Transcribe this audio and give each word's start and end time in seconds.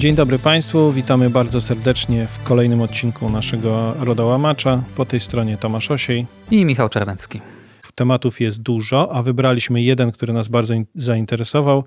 Dzień 0.00 0.14
dobry 0.14 0.38
Państwu, 0.38 0.92
witamy 0.92 1.30
bardzo 1.30 1.60
serdecznie 1.60 2.26
w 2.26 2.42
kolejnym 2.42 2.80
odcinku 2.80 3.30
naszego 3.30 3.94
Rodołamacza. 4.00 4.82
Po 4.96 5.04
tej 5.04 5.20
stronie 5.20 5.56
Tomasz 5.56 5.90
Osiej 5.90 6.26
i 6.50 6.64
Michał 6.64 6.88
Czarnecki. 6.88 7.40
Tematów 7.94 8.40
jest 8.40 8.62
dużo, 8.62 9.12
a 9.12 9.22
wybraliśmy 9.22 9.82
jeden, 9.82 10.12
który 10.12 10.32
nas 10.32 10.48
bardzo 10.48 10.74
zainteresował, 10.94 11.84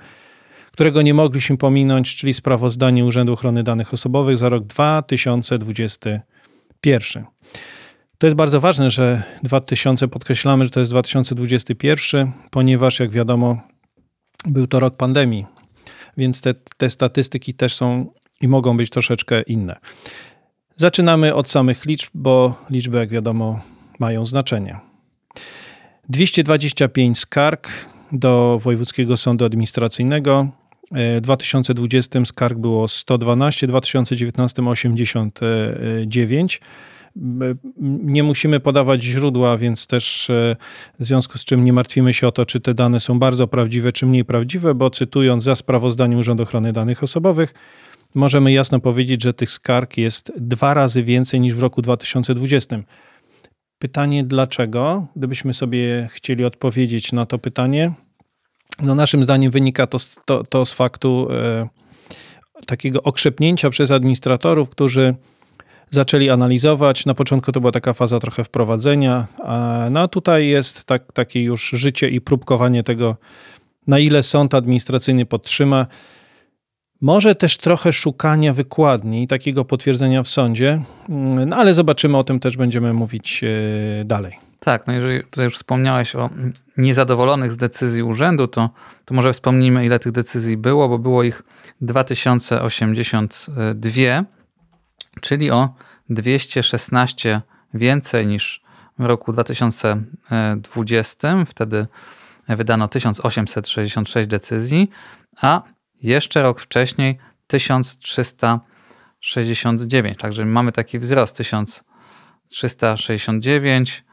którego 0.71 1.01
nie 1.01 1.13
mogliśmy 1.13 1.57
pominąć, 1.57 2.15
czyli 2.15 2.33
sprawozdanie 2.33 3.05
Urzędu 3.05 3.33
Ochrony 3.33 3.63
Danych 3.63 3.93
Osobowych 3.93 4.37
za 4.37 4.49
rok 4.49 4.63
2021. 4.63 7.25
To 8.17 8.27
jest 8.27 8.37
bardzo 8.37 8.59
ważne, 8.59 8.89
że 8.89 9.23
2000 9.43 10.07
podkreślamy, 10.07 10.65
że 10.65 10.71
to 10.71 10.79
jest 10.79 10.91
2021, 10.91 12.31
ponieważ 12.51 12.99
jak 12.99 13.11
wiadomo, 13.11 13.61
był 14.45 14.67
to 14.67 14.79
rok 14.79 14.97
pandemii 14.97 15.52
więc 16.17 16.41
te, 16.41 16.53
te 16.77 16.89
statystyki 16.89 17.53
też 17.53 17.73
są 17.73 18.13
i 18.41 18.47
mogą 18.47 18.77
być 18.77 18.89
troszeczkę 18.89 19.41
inne. 19.41 19.79
Zaczynamy 20.77 21.35
od 21.35 21.51
samych 21.51 21.85
liczb, 21.85 22.09
bo 22.13 22.55
liczby, 22.69 22.97
jak 22.97 23.09
wiadomo, 23.09 23.61
mają 23.99 24.25
znaczenie. 24.25 24.79
225 26.09 27.19
skarg 27.19 27.69
do 28.11 28.59
Wojewódzkiego 28.61 29.17
Sądu 29.17 29.45
Administracyjnego. 29.45 30.47
W 30.91 31.21
2020 31.21 32.25
skarg 32.25 32.57
było 32.57 32.87
112, 32.87 33.67
w 33.67 33.69
2019 33.69 34.61
89 34.61 36.61
nie 38.03 38.23
musimy 38.23 38.59
podawać 38.59 39.03
źródła, 39.03 39.57
więc 39.57 39.87
też 39.87 40.29
e, 40.29 40.55
w 40.99 41.05
związku 41.05 41.37
z 41.37 41.45
czym 41.45 41.65
nie 41.65 41.73
martwimy 41.73 42.13
się 42.13 42.27
o 42.27 42.31
to, 42.31 42.45
czy 42.45 42.59
te 42.59 42.73
dane 42.73 42.99
są 42.99 43.19
bardzo 43.19 43.47
prawdziwe, 43.47 43.91
czy 43.91 44.05
mniej 44.05 44.25
prawdziwe, 44.25 44.75
bo 44.75 44.89
cytując 44.89 45.43
za 45.43 45.55
sprawozdaniem 45.55 46.19
Urzędu 46.19 46.43
Ochrony 46.43 46.73
Danych 46.73 47.03
Osobowych, 47.03 47.53
możemy 48.15 48.51
jasno 48.51 48.79
powiedzieć, 48.79 49.23
że 49.23 49.33
tych 49.33 49.51
skarg 49.51 49.97
jest 49.97 50.31
dwa 50.37 50.73
razy 50.73 51.03
więcej 51.03 51.39
niż 51.39 51.55
w 51.55 51.59
roku 51.59 51.81
2020. 51.81 52.79
Pytanie 53.79 54.23
dlaczego? 54.23 55.07
Gdybyśmy 55.15 55.53
sobie 55.53 56.07
chcieli 56.11 56.45
odpowiedzieć 56.45 57.11
na 57.11 57.25
to 57.25 57.39
pytanie, 57.39 57.91
no 58.81 58.95
naszym 58.95 59.23
zdaniem 59.23 59.51
wynika 59.51 59.87
to, 59.87 59.97
to, 60.25 60.43
to 60.43 60.65
z 60.65 60.73
faktu 60.73 61.27
e, 61.31 61.69
takiego 62.65 63.03
okrzepnięcia 63.03 63.69
przez 63.69 63.91
administratorów, 63.91 64.69
którzy 64.69 65.15
zaczęli 65.93 66.29
analizować. 66.29 67.05
Na 67.05 67.13
początku 67.13 67.51
to 67.51 67.59
była 67.59 67.71
taka 67.71 67.93
faza 67.93 68.19
trochę 68.19 68.43
wprowadzenia, 68.43 69.25
no 69.91 69.99
a 69.99 70.07
tutaj 70.07 70.47
jest 70.47 70.85
tak, 70.85 71.11
takie 71.11 71.43
już 71.43 71.69
życie 71.69 72.09
i 72.09 72.21
próbkowanie 72.21 72.83
tego, 72.83 73.17
na 73.87 73.99
ile 73.99 74.23
sąd 74.23 74.53
administracyjny 74.53 75.25
podtrzyma. 75.25 75.87
Może 77.01 77.35
też 77.35 77.57
trochę 77.57 77.93
szukania 77.93 78.53
wykładni, 78.53 79.27
takiego 79.27 79.65
potwierdzenia 79.65 80.23
w 80.23 80.27
sądzie, 80.27 80.81
no 81.47 81.55
ale 81.55 81.73
zobaczymy, 81.73 82.17
o 82.17 82.23
tym 82.23 82.39
też 82.39 82.57
będziemy 82.57 82.93
mówić 82.93 83.43
e, 83.43 84.05
dalej. 84.05 84.33
Tak, 84.59 84.87
no 84.87 84.93
jeżeli 84.93 85.23
tutaj 85.23 85.45
już 85.45 85.55
wspomniałeś 85.55 86.15
o 86.15 86.29
niezadowolonych 86.77 87.51
z 87.51 87.57
decyzji 87.57 88.03
urzędu, 88.03 88.47
to, 88.47 88.69
to 89.05 89.13
może 89.13 89.33
wspomnijmy, 89.33 89.85
ile 89.85 89.99
tych 89.99 90.11
decyzji 90.11 90.57
było, 90.57 90.89
bo 90.89 90.99
było 90.99 91.23
ich 91.23 91.43
2082 91.81 94.25
czyli 95.23 95.51
o 95.51 95.75
216 96.09 97.41
więcej 97.73 98.27
niż 98.27 98.63
w 98.99 99.05
roku 99.05 99.33
2020. 99.33 101.45
Wtedy 101.45 101.87
wydano 102.47 102.87
1866 102.87 104.27
decyzji, 104.27 104.89
a 105.41 105.61
jeszcze 106.01 106.43
rok 106.43 106.59
wcześniej 106.59 107.17
1369. 107.47 110.19
Także 110.19 110.45
mamy 110.45 110.71
taki 110.71 110.99
wzrost 110.99 111.35
1369, 111.35 114.03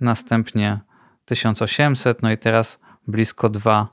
następnie 0.00 0.80
1800, 1.24 2.22
no 2.22 2.32
i 2.32 2.38
teraz 2.38 2.78
blisko 3.06 3.48
200. 3.48 3.90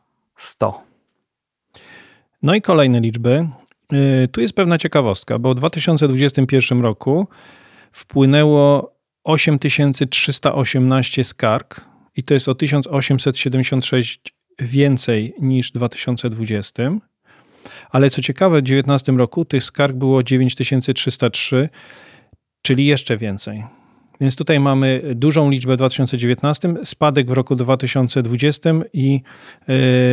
No 2.41 2.55
i 2.55 2.61
kolejne 2.61 2.99
liczby. 2.99 3.49
Y, 3.93 4.27
tu 4.27 4.41
jest 4.41 4.53
pewna 4.53 4.77
ciekawostka, 4.77 5.39
bo 5.39 5.51
w 5.51 5.55
2021 5.55 6.81
roku 6.81 7.27
wpłynęło 7.91 8.95
8318 9.23 11.23
skarg 11.23 11.81
i 12.15 12.23
to 12.23 12.33
jest 12.33 12.47
o 12.47 12.55
1876 12.55 14.21
więcej 14.59 15.33
niż 15.41 15.69
w 15.69 15.73
2020. 15.73 16.91
Ale 17.89 18.09
co 18.09 18.21
ciekawe, 18.21 18.57
w 18.57 18.61
2019 18.61 19.11
roku 19.11 19.45
tych 19.45 19.63
skarg 19.63 19.95
było 19.95 20.23
9303, 20.23 21.69
czyli 22.61 22.85
jeszcze 22.85 23.17
więcej. 23.17 23.63
Więc 24.21 24.35
tutaj 24.35 24.59
mamy 24.59 25.01
dużą 25.15 25.49
liczbę 25.49 25.73
w 25.73 25.77
2019, 25.77 26.73
spadek 26.83 27.27
w 27.27 27.31
roku 27.31 27.55
2020 27.55 28.69
i 28.93 29.21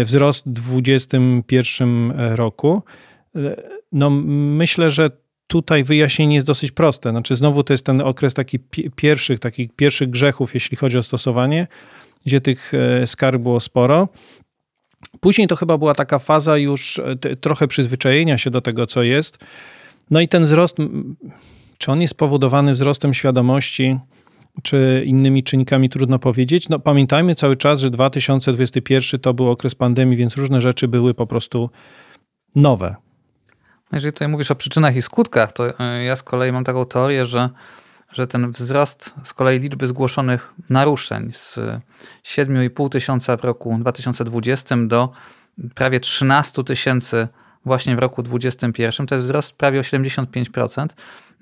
y, 0.00 0.04
wzrost 0.04 0.46
w 0.46 0.52
2021 0.52 2.12
roku. 2.36 2.82
No, 3.92 4.10
myślę, 4.10 4.90
że 4.90 5.10
tutaj 5.46 5.84
wyjaśnienie 5.84 6.34
jest 6.34 6.46
dosyć 6.46 6.72
proste. 6.72 7.10
Znaczy, 7.10 7.36
znowu 7.36 7.64
to 7.64 7.72
jest 7.72 7.86
ten 7.86 8.00
okres 8.00 8.34
taki 8.34 8.58
pierwszych, 8.96 9.40
takich 9.40 9.72
pierwszych 9.72 10.10
grzechów, 10.10 10.54
jeśli 10.54 10.76
chodzi 10.76 10.98
o 10.98 11.02
stosowanie, 11.02 11.66
gdzie 12.26 12.40
tych 12.40 12.72
e, 12.74 13.06
skarg 13.06 13.42
było 13.42 13.60
sporo. 13.60 14.08
Później 15.20 15.48
to 15.48 15.56
chyba 15.56 15.78
była 15.78 15.94
taka 15.94 16.18
faza 16.18 16.58
już 16.58 16.98
e, 16.98 17.36
trochę 17.36 17.68
przyzwyczajenia 17.68 18.38
się 18.38 18.50
do 18.50 18.60
tego, 18.60 18.86
co 18.86 19.02
jest. 19.02 19.38
No 20.10 20.20
i 20.20 20.28
ten 20.28 20.44
wzrost, 20.44 20.76
czy 21.78 21.92
on 21.92 22.00
jest 22.00 22.10
spowodowany 22.10 22.72
wzrostem 22.72 23.14
świadomości, 23.14 23.98
czy 24.62 25.02
innymi 25.06 25.42
czynnikami, 25.42 25.88
trudno 25.88 26.18
powiedzieć. 26.18 26.68
No, 26.68 26.78
pamiętajmy 26.78 27.34
cały 27.34 27.56
czas, 27.56 27.80
że 27.80 27.90
2021 27.90 29.20
to 29.20 29.34
był 29.34 29.50
okres 29.50 29.74
pandemii, 29.74 30.16
więc 30.16 30.36
różne 30.36 30.60
rzeczy 30.60 30.88
były 30.88 31.14
po 31.14 31.26
prostu 31.26 31.70
nowe. 32.56 32.94
Jeżeli 33.94 34.12
tutaj 34.12 34.28
mówisz 34.28 34.50
o 34.50 34.54
przyczynach 34.54 34.96
i 34.96 35.02
skutkach, 35.02 35.52
to 35.52 35.78
e, 35.80 36.04
ja 36.04 36.16
z 36.16 36.22
kolei 36.22 36.52
mam 36.52 36.64
taką 36.64 36.86
teorię, 36.86 37.26
że, 37.26 37.50
że 38.12 38.26
ten 38.26 38.52
wzrost 38.52 39.14
z 39.24 39.34
kolei 39.34 39.60
liczby 39.60 39.86
zgłoszonych 39.86 40.54
naruszeń 40.70 41.30
z 41.32 41.58
7,5 42.24 42.88
tysiąca 42.88 43.36
w 43.36 43.44
roku 43.44 43.76
2020 43.80 44.76
do 44.76 45.12
prawie 45.74 46.00
13 46.00 46.64
tysięcy 46.64 47.28
właśnie 47.64 47.96
w 47.96 47.98
roku 47.98 48.22
2021, 48.22 49.06
to 49.06 49.14
jest 49.14 49.24
wzrost 49.24 49.52
prawie 49.52 49.80
o 49.80 49.82
75%. 49.82 50.86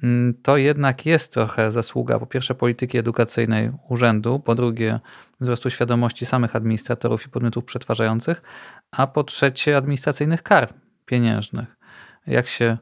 Mm, 0.02 0.34
to 0.42 0.56
jednak 0.56 1.06
jest 1.06 1.32
trochę 1.32 1.72
zasługa 1.72 2.18
po 2.18 2.26
pierwsze 2.26 2.54
polityki 2.54 2.98
edukacyjnej 2.98 3.70
urzędu, 3.88 4.40
po 4.40 4.54
drugie 4.54 5.00
wzrostu 5.40 5.70
świadomości 5.70 6.26
samych 6.26 6.56
administratorów 6.56 7.26
i 7.26 7.28
podmiotów 7.28 7.64
przetwarzających, 7.64 8.42
a 8.90 9.06
po 9.06 9.24
trzecie 9.24 9.76
administracyjnych 9.76 10.42
kar 10.42 10.74
pieniężnych 11.06 11.81
jak 12.26 12.46
się 12.46 12.78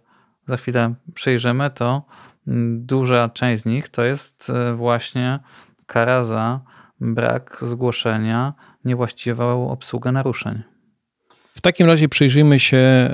za 0.46 0.56
chwilę 0.56 0.94
przyjrzymy, 1.14 1.70
to 1.70 2.02
mm, 2.46 2.86
duża 2.86 3.28
część 3.28 3.62
z 3.62 3.66
nich 3.66 3.88
to 3.88 4.02
jest 4.02 4.50
e, 4.50 4.74
właśnie 4.74 5.38
kara 5.86 6.24
za 6.24 6.60
brak 7.00 7.58
zgłoszenia, 7.62 8.54
niewłaściwą 8.84 9.70
obsługę 9.70 10.12
naruszeń. 10.12 10.62
W 11.54 11.62
takim 11.62 11.86
razie 11.86 12.08
przyjrzyjmy 12.08 12.60
się 12.60 12.76
e, 12.76 13.10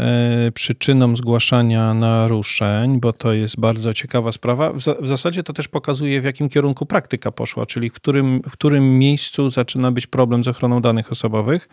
przyczynom 0.55 1.17
zgłaszania 1.17 1.95
naruszeń, 1.95 3.01
bo 3.01 3.13
to 3.13 3.33
jest 3.33 3.61
bardzo 3.61 3.95
ciekawa 3.95 4.33
sprawa. 4.33 4.73
W 5.01 5.07
zasadzie 5.07 5.43
to 5.43 5.53
też 5.53 5.69
pokazuje, 5.69 6.21
w 6.21 6.25
jakim 6.25 6.49
kierunku 6.49 6.87
praktyka 6.87 7.33
poszła, 7.33 7.67
czyli 7.67 7.91
w 7.91 7.93
którym, 7.93 8.43
w 8.49 8.53
którym 8.53 8.99
miejscu 8.99 9.51
zaczyna 9.51 9.93
być 9.93 10.07
problem 10.07 10.45
z 10.45 10.49
ochroną 10.49 10.81
danych 10.81 11.13
osobowych. 11.13 11.69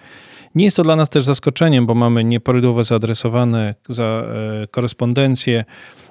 Nie 0.56 0.66
jest 0.66 0.78
to 0.78 0.84
dla 0.84 0.96
nas 0.96 1.10
też 1.10 1.24
zaskoczeniem, 1.24 1.86
bo 1.86 1.96
mamy 1.96 2.24
nieprawidłowo 2.24 2.84
zaadresowane 2.84 3.76
za 3.90 4.04
e, 4.04 4.68
korespondencję, 4.68 5.66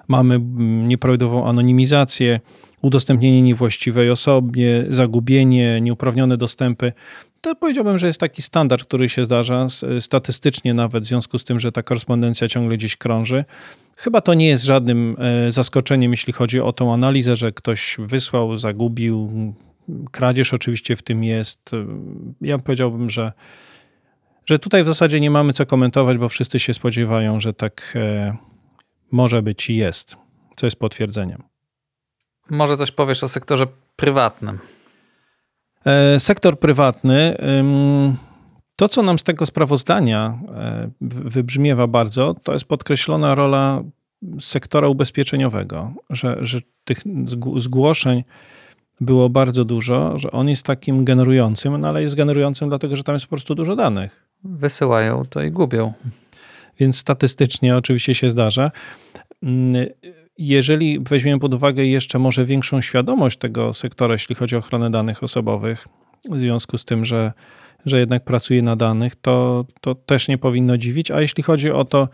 mamy 0.09 0.41
nieprawidłową 0.87 1.49
anonimizację, 1.49 2.41
udostępnienie 2.83 3.43
niewłaściwej 3.43 4.11
osobie, 4.11 4.87
zagubienie, 4.91 5.81
nieuprawnione 5.81 6.37
dostępy. 6.37 6.93
To 7.43 7.55
powiedziałbym, 7.55 7.99
że 7.99 8.07
jest 8.07 8.21
taki 8.21 8.43
standard, 8.43 8.85
który 8.85 9.09
się 9.09 9.25
zdarza 9.25 9.67
statystycznie 10.01 10.75
nawet 10.75 11.05
w 11.05 11.07
związku 11.07 11.39
z 11.39 11.45
tym, 11.45 11.61
że 11.61 11.73
ta 11.73 11.83
korespondencja 11.83 12.49
ciągle 12.49 12.77
gdzieś 12.77 12.97
krąży. 12.97 13.45
Chyba 13.97 14.21
to 14.21 14.35
nie 14.35 14.49
jest 14.49 14.65
żadnym 14.65 15.17
e, 15.19 15.53
zaskoczeniem, 15.53 16.11
jeśli 16.11 16.33
chodzi 16.33 16.61
o 16.61 16.73
tą 16.73 16.95
analizę, 16.95 17.37
że 17.37 17.53
ktoś 17.53 17.97
wysłał, 17.99 18.59
zagubił. 18.59 19.31
Kradzież 20.11 20.55
oczywiście 20.55 20.97
w 20.97 21.03
tym 21.03 21.25
jest. 21.25 21.71
Ja 22.41 22.59
powiedziałbym, 22.59 23.11
że 23.11 23.33
że 24.47 24.59
tutaj 24.59 24.85
w 24.85 24.87
zasadzie 24.87 25.21
nie 25.21 25.31
mamy 25.31 25.53
co 25.53 25.67
komentować, 25.67 26.19
bo 26.19 26.29
wszyscy 26.29 26.59
się 26.59 26.75
spodziewają, 26.75 27.41
że 27.41 27.55
tak 27.55 27.93
e, 27.97 28.37
może 29.11 29.43
być 29.43 29.71
i 29.71 29.77
jest, 29.77 30.17
co 30.57 30.67
jest 30.67 30.77
potwierdzeniem. 30.77 31.43
Może 32.51 32.77
coś 32.77 32.91
powiesz 32.91 33.25
o 33.25 33.29
sektorze 33.29 33.67
prywatnym. 33.97 34.59
E, 35.85 36.21
sektor 36.21 36.59
prywatny. 36.59 37.37
To, 38.77 38.89
co 38.89 39.03
nam 39.03 39.19
z 39.19 39.23
tego 39.23 39.47
sprawozdania 39.47 40.39
e, 40.55 40.91
wybrzmiewa 41.01 41.87
bardzo, 41.87 42.35
to 42.43 42.53
jest 42.53 42.65
podkreślona 42.65 43.35
rola 43.35 43.83
sektora 44.41 44.89
ubezpieczeniowego, 44.89 45.93
że, 46.11 46.39
że 46.41 46.61
tych 46.85 47.03
zgłoszeń 47.57 48.25
było 49.01 49.29
bardzo 49.29 49.65
dużo, 49.65 50.19
że 50.19 50.31
on 50.31 50.49
jest 50.49 50.67
takim 50.67 51.05
generującym, 51.05 51.81
no 51.81 51.89
ale 51.89 52.03
jest 52.03 52.15
generującym 52.15 52.69
dlatego, 52.69 52.97
że 52.97 53.05
tam 53.05 53.15
jest 53.15 53.27
po 53.27 53.31
prostu 53.31 53.55
dużo 53.55 53.77
danych. 53.77 54.27
Wysyłają 54.45 55.25
to 55.31 55.43
i 55.43 55.51
gubią. 55.51 55.93
Więc 56.79 56.99
statystycznie 56.99 57.77
oczywiście 57.77 58.15
się 58.15 58.31
zdarza. 58.31 58.71
Jeżeli 60.45 61.01
weźmiemy 61.01 61.41
pod 61.41 61.55
uwagę 61.55 61.85
jeszcze 61.85 62.19
może 62.19 62.45
większą 62.45 62.81
świadomość 62.81 63.39
tego 63.39 63.75
sektora, 63.75 64.15
jeśli 64.15 64.35
chodzi 64.35 64.57
o 64.57 64.59
ochronę 64.59 64.91
danych 64.91 65.23
osobowych, 65.23 65.89
w 66.31 66.41
związku 66.41 66.79
z 66.79 66.85
tym, 66.85 67.05
że, 67.05 67.33
że 67.87 67.99
jednak 67.99 68.25
pracuje 68.25 68.63
na 68.63 68.77
danych, 68.77 69.17
to, 69.17 69.65
to 69.81 69.95
też 69.95 70.29
nie 70.29 70.39
powinno 70.39 70.79
dziwić. 70.79 71.11
A 71.11 71.21
jeśli 71.21 71.43
chodzi 71.43 71.71
o 71.71 71.85
to, 71.85 72.09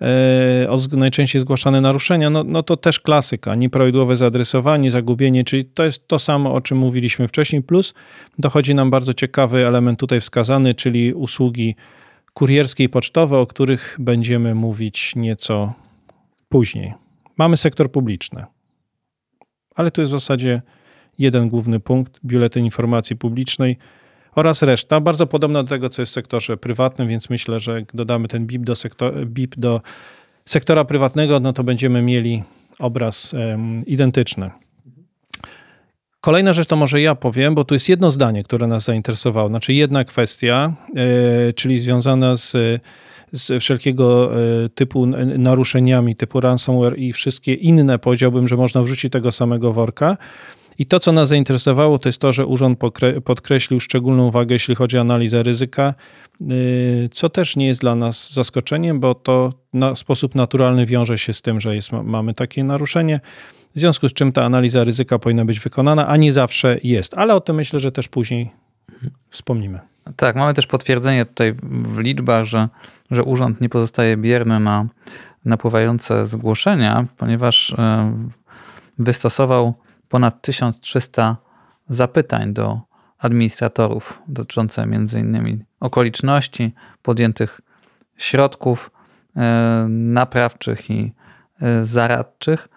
e, 0.00 0.70
o 0.70 0.78
najczęściej 0.96 1.40
zgłaszane 1.40 1.80
naruszenia, 1.80 2.30
no, 2.30 2.44
no 2.44 2.62
to 2.62 2.76
też 2.76 3.00
klasyka, 3.00 3.54
nieprawidłowe 3.54 4.16
zaadresowanie, 4.16 4.90
zagubienie, 4.90 5.44
czyli 5.44 5.64
to 5.64 5.84
jest 5.84 6.08
to 6.08 6.18
samo, 6.18 6.54
o 6.54 6.60
czym 6.60 6.78
mówiliśmy 6.78 7.28
wcześniej, 7.28 7.62
plus 7.62 7.94
dochodzi 8.38 8.74
nam 8.74 8.90
bardzo 8.90 9.14
ciekawy 9.14 9.66
element 9.66 9.98
tutaj 9.98 10.20
wskazany, 10.20 10.74
czyli 10.74 11.14
usługi 11.14 11.76
kurierskie 12.34 12.84
i 12.84 12.88
pocztowe, 12.88 13.38
o 13.38 13.46
których 13.46 13.96
będziemy 13.98 14.54
mówić 14.54 15.12
nieco 15.16 15.72
później. 16.48 17.05
Mamy 17.38 17.56
sektor 17.56 17.92
publiczny, 17.92 18.44
ale 19.74 19.90
tu 19.90 20.00
jest 20.00 20.12
w 20.12 20.16
zasadzie 20.16 20.62
jeden 21.18 21.48
główny 21.48 21.80
punkt, 21.80 22.20
biuletyn 22.24 22.64
informacji 22.64 23.16
publicznej 23.16 23.76
oraz 24.34 24.62
reszta, 24.62 25.00
bardzo 25.00 25.26
podobna 25.26 25.62
do 25.62 25.68
tego, 25.68 25.90
co 25.90 26.02
jest 26.02 26.10
w 26.10 26.14
sektorze 26.14 26.56
prywatnym, 26.56 27.08
więc 27.08 27.30
myślę, 27.30 27.60
że 27.60 27.82
dodamy 27.94 28.28
ten 28.28 28.46
BIP 28.46 28.64
do, 28.64 28.76
sektor, 28.76 29.26
BIP 29.26 29.54
do 29.56 29.80
sektora 30.44 30.84
prywatnego, 30.84 31.40
no 31.40 31.52
to 31.52 31.64
będziemy 31.64 32.02
mieli 32.02 32.42
obraz 32.78 33.32
um, 33.32 33.86
identyczny. 33.86 34.50
Kolejna 36.20 36.52
rzecz 36.52 36.68
to 36.68 36.76
może 36.76 37.00
ja 37.00 37.14
powiem, 37.14 37.54
bo 37.54 37.64
tu 37.64 37.74
jest 37.74 37.88
jedno 37.88 38.10
zdanie, 38.10 38.44
które 38.44 38.66
nas 38.66 38.84
zainteresowało. 38.84 39.48
Znaczy 39.48 39.72
jedna 39.72 40.04
kwestia, 40.04 40.72
yy, 40.94 41.52
czyli 41.52 41.80
związana 41.80 42.36
z, 42.36 42.52
z 43.32 43.62
wszelkiego 43.62 44.32
e, 44.34 44.68
typu 44.68 45.06
naruszeniami, 45.38 46.16
typu 46.16 46.40
ransomware 46.40 46.98
i 46.98 47.12
wszystkie 47.12 47.54
inne, 47.54 47.98
powiedziałbym, 47.98 48.48
że 48.48 48.56
można 48.56 48.82
wrzucić 48.82 49.12
tego 49.12 49.32
samego 49.32 49.72
worka. 49.72 50.16
I 50.78 50.86
to, 50.86 51.00
co 51.00 51.12
nas 51.12 51.28
zainteresowało, 51.28 51.98
to 51.98 52.08
jest 52.08 52.18
to, 52.18 52.32
że 52.32 52.46
urząd 52.46 52.78
podkreślił 53.24 53.80
szczególną 53.80 54.26
uwagę, 54.26 54.54
jeśli 54.54 54.74
chodzi 54.74 54.98
o 54.98 55.00
analizę 55.00 55.42
ryzyka, 55.42 55.94
y, 56.40 57.08
co 57.12 57.28
też 57.28 57.56
nie 57.56 57.66
jest 57.66 57.80
dla 57.80 57.94
nas 57.94 58.32
zaskoczeniem, 58.32 59.00
bo 59.00 59.14
to 59.14 59.52
na 59.72 59.94
sposób 59.94 60.34
naturalny 60.34 60.86
wiąże 60.86 61.18
się 61.18 61.32
z 61.32 61.42
tym, 61.42 61.60
że 61.60 61.74
jest, 61.76 61.92
mamy 61.92 62.34
takie 62.34 62.64
naruszenie. 62.64 63.20
W 63.74 63.78
związku 63.78 64.08
z 64.08 64.12
czym 64.12 64.32
ta 64.32 64.44
analiza 64.44 64.84
ryzyka 64.84 65.18
powinna 65.18 65.44
być 65.44 65.60
wykonana, 65.60 66.08
a 66.08 66.16
nie 66.16 66.32
zawsze 66.32 66.78
jest. 66.82 67.14
Ale 67.14 67.34
o 67.34 67.40
tym 67.40 67.56
myślę, 67.56 67.80
że 67.80 67.92
też 67.92 68.08
później 68.08 68.50
wspomnimy. 69.28 69.80
Tak, 70.16 70.36
mamy 70.36 70.54
też 70.54 70.66
potwierdzenie 70.66 71.24
tutaj 71.24 71.54
w 71.62 71.98
liczbach, 71.98 72.44
że, 72.44 72.68
że 73.10 73.24
urząd 73.24 73.60
nie 73.60 73.68
pozostaje 73.68 74.16
bierny 74.16 74.60
na 74.60 74.86
napływające 75.44 76.26
zgłoszenia, 76.26 77.06
ponieważ 77.16 77.74
e, 77.78 78.12
wystosował 78.98 79.74
ponad 80.08 80.42
1300 80.42 81.36
zapytań 81.88 82.52
do 82.52 82.80
administratorów 83.18 84.22
dotyczące 84.28 84.82
m.in. 84.82 85.64
okoliczności, 85.80 86.74
podjętych 87.02 87.60
środków 88.16 88.90
e, 89.36 89.86
naprawczych 89.88 90.90
i 90.90 91.12
e, 91.60 91.84
zaradczych. 91.84 92.68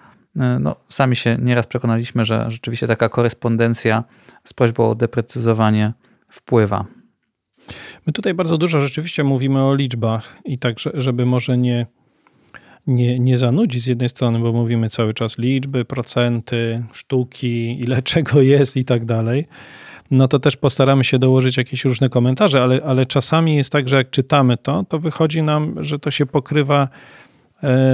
No, 0.60 0.75
sami 0.90 1.16
się 1.16 1.38
nieraz 1.42 1.68
przekonaliśmy, 1.68 2.25
że 2.25 2.46
rzeczywiście 2.51 2.88
taka 2.88 3.10
korespondencja 3.10 4.04
z 4.44 4.54
prośbą 4.54 4.90
o 4.90 4.96
deprecyzowanie 4.96 5.94
wpływa. 6.30 6.86
My 8.08 8.14
tutaj 8.14 8.34
bardzo 8.34 8.58
dużo 8.58 8.81
rzeczywiście 8.81 9.24
mówimy 9.24 9.64
o 9.64 9.76
liczbach 9.76 10.38
i 10.46 10.60
tak, 10.60 10.76
żeby 10.94 11.26
może 11.26 11.58
nie 11.58 11.86
nie, 12.88 13.20
nie 13.20 13.38
zanudzi 13.38 13.80
z 13.81 13.86
jednej 13.86 14.10
strony, 14.10 14.40
bo 14.40 14.54
mówimy 14.54 14.90
cały 14.90 15.14
czas 15.14 15.38
liczby, 15.38 15.86
procenty, 15.86 16.84
sztuki, 16.94 17.81
ile 17.81 18.02
czego 18.12 18.42
jest 18.42 18.78
i 18.78 18.86
tak 18.86 19.06
dalej, 19.06 19.48
no 20.12 20.28
to 20.28 20.40
też 20.40 20.58
postaramy 20.58 21.04
się 21.04 21.20
dołożyć 21.20 21.58
jakieś 21.58 21.86
różne 21.86 22.10
komentarze, 22.10 22.64
ale, 22.64 22.82
ale 22.84 23.06
czasami 23.06 23.56
jest 23.56 23.72
tak, 23.72 23.90
że 23.90 23.96
jak 23.96 24.10
czytamy 24.10 24.58
to, 24.58 24.84
to 24.90 25.00
wychodzi 25.00 25.44
nam, 25.44 25.84
że 25.84 26.00
to 26.00 26.12
się 26.12 26.25
pokrywa 26.25 26.88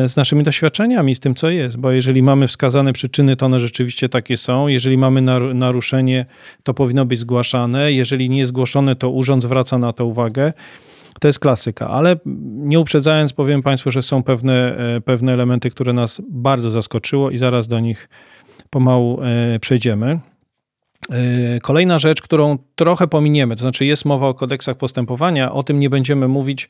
z 0.07 0.15
naszymi 0.15 0.43
doświadczeniami, 0.43 1.15
z 1.15 1.19
tym, 1.19 1.35
co 1.35 1.49
jest, 1.49 1.77
bo 1.77 1.91
jeżeli 1.91 2.23
mamy 2.23 2.47
wskazane 2.47 2.93
przyczyny, 2.93 3.35
to 3.35 3.45
one 3.45 3.59
rzeczywiście 3.59 4.09
takie 4.09 4.37
są. 4.37 4.67
Jeżeli 4.67 4.97
mamy 4.97 5.21
naruszenie, 5.53 6.25
to 6.63 6.73
powinno 6.73 7.05
być 7.05 7.19
zgłaszane. 7.19 7.93
Jeżeli 7.93 8.29
nie 8.29 8.37
jest 8.37 8.49
zgłoszone, 8.49 8.95
to 8.95 9.09
urząd 9.09 9.43
zwraca 9.43 9.77
na 9.77 9.93
to 9.93 10.05
uwagę. 10.05 10.53
To 11.19 11.27
jest 11.27 11.39
klasyka, 11.39 11.89
ale 11.89 12.15
nie 12.45 12.79
uprzedzając, 12.79 13.33
powiem 13.33 13.61
Państwu, 13.61 13.91
że 13.91 14.01
są 14.01 14.23
pewne, 14.23 14.77
e, 14.77 15.01
pewne 15.01 15.33
elementy, 15.33 15.69
które 15.69 15.93
nas 15.93 16.21
bardzo 16.29 16.69
zaskoczyło 16.69 17.31
i 17.31 17.37
zaraz 17.37 17.67
do 17.67 17.79
nich 17.79 18.09
pomału 18.69 19.21
e, 19.23 19.59
przejdziemy. 19.59 20.19
E, 21.11 21.59
kolejna 21.59 21.99
rzecz, 21.99 22.21
którą 22.21 22.57
trochę 22.75 23.07
pominiemy, 23.07 23.55
to 23.55 23.61
znaczy 23.61 23.85
jest 23.85 24.05
mowa 24.05 24.27
o 24.27 24.33
kodeksach 24.33 24.77
postępowania, 24.77 25.51
o 25.51 25.63
tym 25.63 25.79
nie 25.79 25.89
będziemy 25.89 26.27
mówić, 26.27 26.69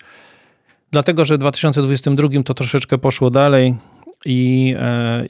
dlatego 0.95 1.25
że 1.25 1.35
w 1.35 1.37
2022 1.37 2.43
to 2.45 2.53
troszeczkę 2.53 2.97
poszło 2.97 3.29
dalej 3.29 3.75
i, 4.25 4.75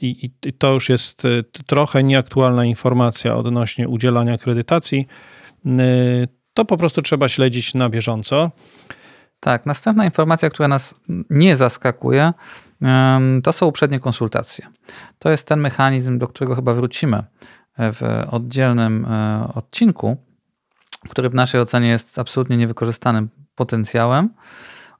i, 0.00 0.30
i 0.44 0.52
to 0.52 0.72
już 0.72 0.88
jest 0.88 1.22
trochę 1.66 2.02
nieaktualna 2.02 2.64
informacja 2.64 3.36
odnośnie 3.36 3.88
udzielania 3.88 4.34
akredytacji. 4.34 5.06
To 6.54 6.64
po 6.64 6.76
prostu 6.76 7.02
trzeba 7.02 7.28
śledzić 7.28 7.74
na 7.74 7.88
bieżąco. 7.88 8.50
Tak, 9.40 9.66
następna 9.66 10.04
informacja, 10.04 10.50
która 10.50 10.68
nas 10.68 10.94
nie 11.30 11.56
zaskakuje, 11.56 12.32
to 13.42 13.52
są 13.52 13.66
uprzednie 13.66 14.00
konsultacje. 14.00 14.66
To 15.18 15.30
jest 15.30 15.48
ten 15.48 15.60
mechanizm, 15.60 16.18
do 16.18 16.28
którego 16.28 16.54
chyba 16.54 16.74
wrócimy 16.74 17.22
w 17.78 18.24
oddzielnym 18.30 19.04
e, 19.04 19.48
odcinku, 19.54 20.16
który 21.08 21.30
w 21.30 21.34
naszej 21.34 21.60
ocenie 21.60 21.88
jest 21.88 22.18
absolutnie 22.18 22.56
niewykorzystanym 22.56 23.28
potencjałem. 23.54 24.30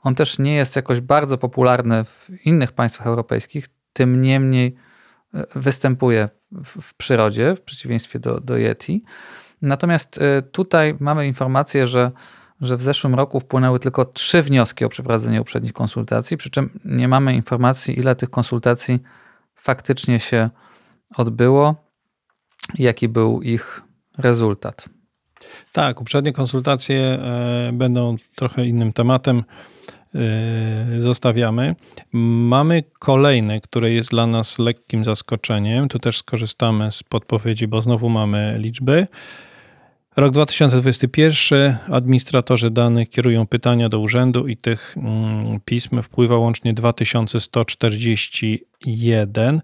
On 0.06 0.14
też 0.14 0.38
nie 0.38 0.54
jest 0.54 0.76
jakoś 0.76 1.00
bardzo 1.00 1.38
popularny 1.38 2.04
w 2.04 2.30
innych 2.44 2.72
państwach 2.72 3.06
europejskich, 3.06 3.66
tym 3.92 4.22
niemniej 4.22 4.74
e, 5.34 5.44
występuje 5.54 6.28
w, 6.64 6.94
przyrodzie, 6.94 7.56
w 7.56 7.60
przeciwieństwie 7.60 8.18
do, 8.18 8.40
do 8.40 8.56
Yeti. 8.56 9.04
Natomiast 9.62 10.18
e, 10.18 10.42
tutaj 10.42 10.96
mamy 11.00 11.26
informację, 11.26 11.86
że 11.86 12.10
że 12.60 12.76
w 12.76 12.82
zeszłym 12.82 13.14
roku 13.14 13.40
wpłynęły 13.40 13.78
tylko 13.78 14.04
trzy 14.04 14.42
wnioski 14.42 14.84
o 14.84 14.88
przeprowadzenie 14.88 15.40
uprzednich 15.40 15.72
konsultacji, 15.72 16.36
przy 16.36 16.50
czym 16.50 16.80
nie 16.84 17.08
mamy 17.08 17.34
informacji, 17.34 17.98
ile 17.98 18.16
tych 18.16 18.30
konsultacji 18.30 19.02
faktycznie 19.54 20.20
się 20.20 20.50
odbyło 21.16 21.74
jaki 22.74 23.08
był 23.08 23.42
ich 23.42 23.82
rezultat. 24.18 24.88
Tak, 25.72 26.00
uprzednie 26.00 26.32
konsultacje 26.32 26.98
e, 26.98 27.70
będą 27.72 28.14
trochę 28.34 28.66
innym 28.66 28.92
tematem. 28.92 29.44
E, 30.14 31.00
zostawiamy. 31.00 31.74
Mamy 32.12 32.84
kolejny, 32.98 33.60
który 33.60 33.94
jest 33.94 34.10
dla 34.10 34.26
nas 34.26 34.58
lekkim 34.58 35.04
zaskoczeniem. 35.04 35.88
Tu 35.88 35.98
też 35.98 36.18
skorzystamy 36.18 36.92
z 36.92 37.02
podpowiedzi, 37.02 37.68
bo 37.68 37.82
znowu 37.82 38.08
mamy 38.08 38.56
liczby. 38.58 39.06
Rok 40.16 40.32
2021. 40.32 41.76
Administratorzy 41.90 42.70
danych 42.70 43.10
kierują 43.10 43.46
pytania 43.46 43.88
do 43.88 44.00
urzędu 44.00 44.46
i 44.46 44.56
tych 44.56 44.94
mm, 44.96 45.60
pism 45.64 46.02
wpływa 46.02 46.36
łącznie 46.36 46.74
2141. 46.74 49.60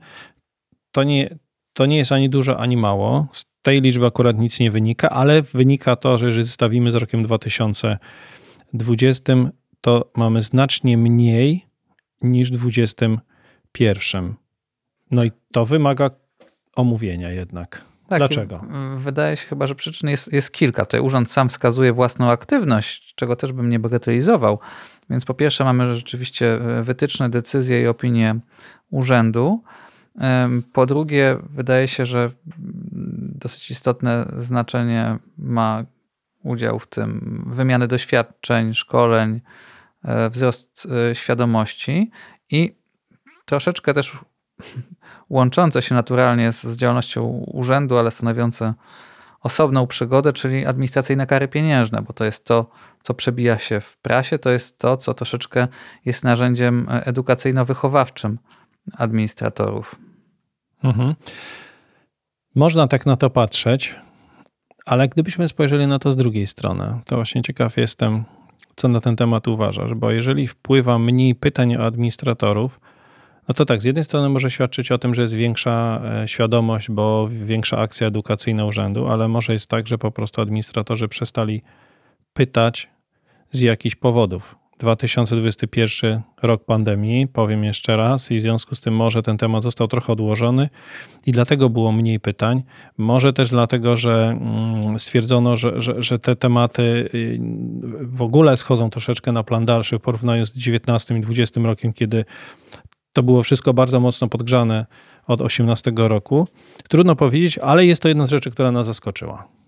To 0.92 1.04
nie, 1.04 1.38
to 1.72 1.86
nie 1.86 1.96
jest 1.96 2.12
ani 2.12 2.30
dużo, 2.30 2.60
ani 2.60 2.76
mało. 2.76 3.26
Z 3.32 3.44
tej 3.62 3.80
liczby 3.80 4.06
akurat 4.06 4.38
nic 4.38 4.60
nie 4.60 4.70
wynika, 4.70 5.10
ale 5.10 5.42
wynika 5.42 5.96
to, 5.96 6.18
że 6.18 6.26
jeżeli 6.26 6.44
zestawimy 6.44 6.92
z 6.92 6.94
rokiem 6.94 7.22
2020, 7.22 9.32
to 9.82 10.10
mamy 10.16 10.42
znacznie 10.42 10.98
mniej 10.98 11.66
niż 12.22 12.48
w 12.48 12.56
2021. 12.56 14.34
No 15.10 15.24
i 15.24 15.32
to 15.52 15.64
wymaga 15.64 16.10
omówienia 16.76 17.30
jednak. 17.30 17.82
Tak, 18.08 18.18
Dlaczego? 18.18 18.64
Wydaje 18.96 19.36
się 19.36 19.46
chyba, 19.46 19.66
że 19.66 19.74
przyczyn 19.74 20.10
jest, 20.10 20.32
jest 20.32 20.52
kilka. 20.52 20.84
Tutaj 20.84 21.00
urząd 21.00 21.30
sam 21.30 21.48
wskazuje 21.48 21.92
własną 21.92 22.30
aktywność, 22.30 23.14
czego 23.14 23.36
też 23.36 23.52
bym 23.52 23.70
nie 23.70 23.78
bagatelizował. 23.78 24.58
Więc 25.10 25.24
po 25.24 25.34
pierwsze 25.34 25.64
mamy 25.64 25.94
rzeczywiście 25.94 26.54
e, 26.54 26.82
wytyczne, 26.82 27.30
decyzje 27.30 27.82
i 27.82 27.86
opinie 27.86 28.36
urzędu. 28.90 29.62
Po 30.72 30.86
drugie, 30.86 31.36
wydaje 31.50 31.88
się, 31.88 32.06
że 32.06 32.30
dosyć 33.38 33.70
istotne 33.70 34.32
znaczenie 34.38 35.18
ma 35.38 35.84
udział 36.42 36.78
w 36.78 36.86
tym 36.86 37.44
wymiany 37.46 37.88
doświadczeń, 37.88 38.74
szkoleń, 38.74 39.40
wzrost 40.30 40.88
e, 41.10 41.14
świadomości 41.14 42.10
i 42.50 42.76
troszeczkę 43.44 43.94
też 43.94 44.18
łączące 45.30 45.82
się 45.82 45.94
naturalnie 45.94 46.52
z, 46.52 46.62
z 46.62 46.76
działalnością 46.76 47.22
urzędu, 47.46 47.98
ale 47.98 48.10
stanowiące 48.10 48.74
osobną 49.40 49.86
przygodę, 49.86 50.32
czyli 50.32 50.66
administracyjne 50.66 51.26
kary 51.26 51.48
pieniężne, 51.48 52.02
bo 52.02 52.12
to 52.12 52.24
jest 52.24 52.44
to, 52.44 52.70
co 53.02 53.14
przebija 53.14 53.58
się 53.58 53.80
w 53.80 53.98
prasie, 53.98 54.38
to 54.38 54.50
jest 54.50 54.78
to, 54.78 54.96
co 54.96 55.14
troszeczkę 55.14 55.68
jest 56.04 56.24
narzędziem 56.24 56.86
edukacyjno-wychowawczym 56.88 58.36
administratorów. 58.98 59.96
Mhm. 60.84 61.14
Można 62.54 62.86
tak 62.86 63.06
na 63.06 63.16
to 63.16 63.30
patrzeć, 63.30 63.94
ale 64.86 65.08
gdybyśmy 65.08 65.48
spojrzeli 65.48 65.86
na 65.86 65.98
to 65.98 66.12
z 66.12 66.16
drugiej 66.16 66.46
strony, 66.46 67.00
to 67.04 67.16
właśnie 67.16 67.42
ciekaw 67.42 67.76
jestem, 67.76 68.24
co 68.76 68.88
na 68.88 69.00
ten 69.00 69.16
temat 69.16 69.48
uważasz, 69.48 69.94
bo 69.94 70.10
jeżeli 70.10 70.46
wpływa 70.46 70.98
mniej 70.98 71.34
pytań 71.34 71.76
o 71.76 71.86
administratorów, 71.86 72.80
no 73.48 73.54
to 73.54 73.64
tak, 73.64 73.82
z 73.82 73.84
jednej 73.84 74.04
strony 74.04 74.28
może 74.28 74.50
świadczyć 74.50 74.92
o 74.92 74.98
tym, 74.98 75.14
że 75.14 75.22
jest 75.22 75.34
większa 75.34 76.02
e, 76.04 76.28
świadomość, 76.28 76.90
bo 76.90 77.28
większa 77.28 77.78
akcja 77.78 78.06
edukacyjna 78.06 78.64
urzędu, 78.64 79.08
ale 79.08 79.28
może 79.28 79.52
jest 79.52 79.68
tak, 79.68 79.86
że 79.86 79.98
po 79.98 80.10
prostu 80.10 80.40
administratorzy 80.40 81.08
przestali 81.08 81.62
pytać 82.34 82.90
z 83.50 83.60
jakichś 83.60 83.96
powodów. 83.96 84.61
2021 84.82 86.22
rok 86.42 86.64
pandemii, 86.64 87.28
powiem 87.28 87.64
jeszcze 87.64 87.96
raz, 87.96 88.30
i 88.30 88.38
w 88.38 88.42
związku 88.42 88.74
z 88.74 88.80
tym 88.80 88.96
może 88.96 89.22
ten 89.22 89.38
temat 89.38 89.62
został 89.62 89.88
trochę 89.88 90.12
odłożony 90.12 90.68
i 91.26 91.32
dlatego 91.32 91.70
było 91.70 91.92
mniej 91.92 92.20
pytań. 92.20 92.62
Może 92.98 93.32
też 93.32 93.50
dlatego, 93.50 93.96
że 93.96 94.38
mm, 94.40 94.98
stwierdzono, 94.98 95.56
że, 95.56 95.80
że, 95.80 96.02
że 96.02 96.18
te 96.18 96.36
tematy 96.36 96.82
y, 97.14 97.40
w 98.00 98.22
ogóle 98.22 98.56
schodzą 98.56 98.90
troszeczkę 98.90 99.32
na 99.32 99.42
plan 99.42 99.64
dalszy 99.64 99.98
w 99.98 100.00
porównaniu 100.00 100.46
z 100.46 100.52
19 100.52 101.18
i 101.18 101.20
20 101.20 101.60
rokiem, 101.60 101.92
kiedy 101.92 102.24
to 103.12 103.22
było 103.22 103.42
wszystko 103.42 103.74
bardzo 103.74 104.00
mocno 104.00 104.28
podgrzane 104.28 104.86
od 105.26 105.40
18 105.40 105.92
roku. 105.96 106.48
Trudno 106.88 107.16
powiedzieć, 107.16 107.58
ale 107.58 107.86
jest 107.86 108.02
to 108.02 108.08
jedna 108.08 108.26
z 108.26 108.30
rzeczy, 108.30 108.50
która 108.50 108.72
nas 108.72 108.86
zaskoczyła. 108.86 109.61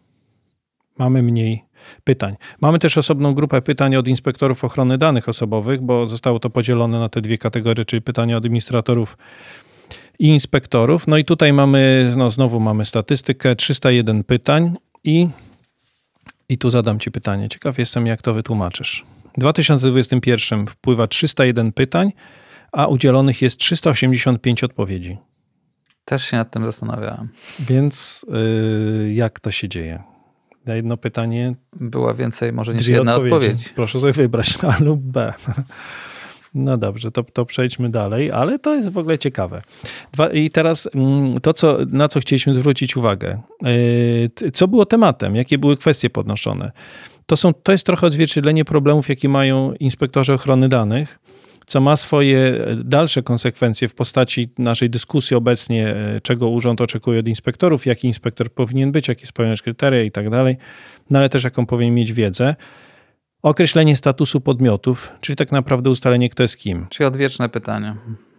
Mamy 0.98 1.22
mniej 1.22 1.64
pytań. 2.04 2.36
Mamy 2.60 2.78
też 2.78 2.98
osobną 2.98 3.34
grupę 3.34 3.62
pytań 3.62 3.96
od 3.96 4.08
inspektorów 4.08 4.64
ochrony 4.64 4.98
danych 4.98 5.28
osobowych, 5.28 5.80
bo 5.80 6.08
zostało 6.08 6.38
to 6.40 6.50
podzielone 6.50 7.00
na 7.00 7.08
te 7.08 7.20
dwie 7.20 7.38
kategorie, 7.38 7.84
czyli 7.84 8.02
pytania 8.02 8.36
od 8.36 8.44
administratorów 8.44 9.16
i 10.18 10.26
inspektorów. 10.26 11.06
No 11.06 11.16
i 11.16 11.24
tutaj 11.24 11.52
mamy, 11.52 12.12
no 12.16 12.30
znowu 12.30 12.60
mamy 12.60 12.84
statystykę, 12.84 13.56
301 13.56 14.24
pytań 14.24 14.76
i, 15.04 15.28
i 16.48 16.58
tu 16.58 16.70
zadam 16.70 17.00
Ci 17.00 17.10
pytanie. 17.10 17.48
Ciekaw 17.48 17.78
jestem, 17.78 18.06
jak 18.06 18.22
to 18.22 18.34
wytłumaczysz. 18.34 19.04
W 19.36 19.40
2021 19.40 20.66
wpływa 20.66 21.06
301 21.06 21.72
pytań, 21.72 22.12
a 22.72 22.86
udzielonych 22.86 23.42
jest 23.42 23.58
385 23.58 24.64
odpowiedzi. 24.64 25.18
Też 26.04 26.24
się 26.24 26.36
nad 26.36 26.50
tym 26.50 26.64
zastanawiałem. 26.64 27.28
Więc 27.60 28.26
yy, 28.28 29.14
jak 29.14 29.40
to 29.40 29.50
się 29.50 29.68
dzieje? 29.68 30.13
Na 30.66 30.74
jedno 30.74 30.96
pytanie. 30.96 31.54
Była 31.80 32.14
więcej, 32.14 32.52
może 32.52 32.74
niż 32.74 32.86
jedna 32.86 33.14
odpowiedź. 33.14 33.32
odpowiedź. 33.32 33.68
Proszę 33.68 34.00
sobie 34.00 34.12
wybrać 34.12 34.58
A 34.62 34.84
lub 34.84 35.00
B. 35.00 35.34
No 36.54 36.76
dobrze, 36.76 37.10
to, 37.10 37.22
to 37.22 37.46
przejdźmy 37.46 37.90
dalej, 37.90 38.30
ale 38.30 38.58
to 38.58 38.74
jest 38.74 38.88
w 38.88 38.98
ogóle 38.98 39.18
ciekawe. 39.18 39.62
Dwa, 40.12 40.28
I 40.28 40.50
teraz 40.50 40.88
mm, 40.94 41.40
to, 41.40 41.52
co, 41.52 41.78
na 41.86 42.08
co 42.08 42.20
chcieliśmy 42.20 42.54
zwrócić 42.54 42.96
uwagę. 42.96 43.40
Yy, 44.42 44.50
co 44.50 44.68
było 44.68 44.86
tematem? 44.86 45.36
Jakie 45.36 45.58
były 45.58 45.76
kwestie 45.76 46.10
podnoszone? 46.10 46.72
To, 47.26 47.36
są, 47.36 47.54
to 47.54 47.72
jest 47.72 47.86
trochę 47.86 48.06
odzwierciedlenie 48.06 48.64
problemów, 48.64 49.08
jakie 49.08 49.28
mają 49.28 49.72
inspektorzy 49.72 50.32
ochrony 50.32 50.68
danych 50.68 51.18
co 51.66 51.80
ma 51.80 51.96
swoje 51.96 52.66
dalsze 52.84 53.22
konsekwencje 53.22 53.88
w 53.88 53.94
postaci 53.94 54.50
naszej 54.58 54.90
dyskusji 54.90 55.36
obecnie, 55.36 55.88
e, 55.88 56.20
czego 56.20 56.48
urząd 56.48 56.80
oczekuje 56.80 57.20
od 57.20 57.28
inspektorów, 57.28 57.86
jaki 57.86 58.06
inspektor 58.06 58.52
powinien 58.52 58.92
być, 58.92 59.08
jakie 59.08 59.26
spełniać 59.26 59.62
kryteria 59.62 60.02
i 60.02 60.10
tak 60.10 60.30
dalej, 60.30 60.56
no 61.10 61.18
ale 61.18 61.28
też 61.28 61.44
jaką 61.44 61.66
powinien 61.66 61.94
mieć 61.94 62.12
wiedzę. 62.12 62.54
Określenie 63.42 63.96
statusu 63.96 64.40
podmiotów, 64.40 65.12
czyli 65.20 65.36
tak 65.36 65.52
naprawdę 65.52 65.90
ustalenie, 65.90 66.28
kto 66.28 66.42
jest 66.42 66.56
kim. 66.56 66.86
Czyli 66.90 67.06
odwieczne 67.06 67.48
pytanie. 67.48 67.96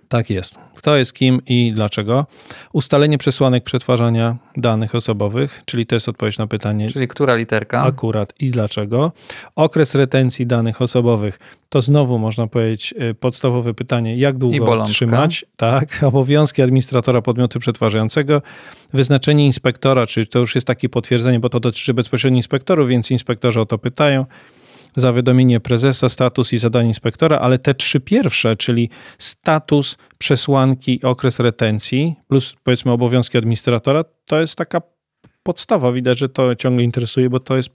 Tak 0.10 0.30
jest. 0.30 0.60
Kto 0.76 0.98
jest 0.98 1.14
kim 1.14 1.42
i 1.46 1.72
dlaczego? 1.74 2.26
Ustalenie 2.74 3.18
przesłanek 3.18 3.64
przetwarzania 3.64 4.36
danych 4.58 4.96
osobowych, 4.96 5.62
czyli 5.66 5.86
to 5.86 5.96
jest 5.96 6.10
odpowiedź 6.10 6.38
na 6.38 6.48
pytanie. 6.48 6.90
Czyli 6.90 7.08
która 7.08 7.36
literka? 7.36 7.84
Akurat 7.84 8.34
i 8.40 8.52
dlaczego. 8.52 9.12
Okres 9.56 9.96
retencji 9.96 10.48
danych 10.48 10.82
osobowych 10.82 11.40
to 11.70 11.82
znowu 11.82 12.20
można 12.20 12.48
powiedzieć 12.48 12.94
y, 13.02 13.14
podstawowe 13.14 13.74
pytanie, 13.74 14.18
jak 14.18 14.38
długo 14.38 14.84
trzymać? 14.84 15.46
Tak. 15.58 15.88
Obowiązki 16.04 16.62
administratora 16.62 17.22
podmiotu 17.22 17.60
przetwarzającego. 17.60 18.42
Wyznaczenie 18.94 19.46
inspektora, 19.46 20.08
czyli 20.08 20.28
to 20.28 20.40
już 20.40 20.56
jest 20.56 20.68
takie 20.68 20.90
potwierdzenie, 20.90 21.40
bo 21.40 21.50
to 21.50 21.60
dotyczy 21.60 21.94
bezpośrednio 21.94 22.38
inspektorów, 22.38 22.88
więc 22.88 23.12
inspektorzy 23.12 23.60
o 23.60 23.66
to 23.66 23.78
pytają 23.78 24.26
zawiadomienie 24.96 25.60
prezesa, 25.60 26.10
status 26.10 26.54
i 26.54 26.58
zadanie 26.58 26.88
inspektora, 26.88 27.40
ale 27.40 27.60
te 27.60 27.74
trzy 27.74 28.00
pierwsze, 28.00 28.56
czyli 28.56 28.90
status, 29.18 29.98
przesłanki, 30.18 31.02
okres 31.04 31.40
retencji, 31.40 32.16
plus 32.28 32.56
powiedzmy 32.64 32.92
obowiązki 32.92 33.38
administratora, 33.38 34.04
to 34.26 34.42
jest 34.42 34.56
taka 34.56 34.82
podstawa. 35.44 35.92
Widać, 35.92 36.20
że 36.20 36.30
to 36.30 36.56
ciągle 36.56 36.84
interesuje, 36.84 37.30
bo 37.30 37.40
to 37.40 37.58
jest 37.58 37.70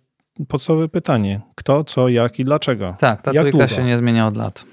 podstawowe 0.49 0.89
pytanie. 0.89 1.41
Kto, 1.55 1.85
co, 1.85 2.09
jak 2.09 2.39
i 2.39 2.45
dlaczego. 2.45 2.97
Tak, 2.99 3.23
ta 3.23 3.33
jak 3.33 3.43
trójka 3.43 3.59
długo? 3.59 3.75
się 3.75 3.85
nie 3.85 3.97
zmienia 3.97 4.27
od 4.27 4.37
lat. 4.37 4.65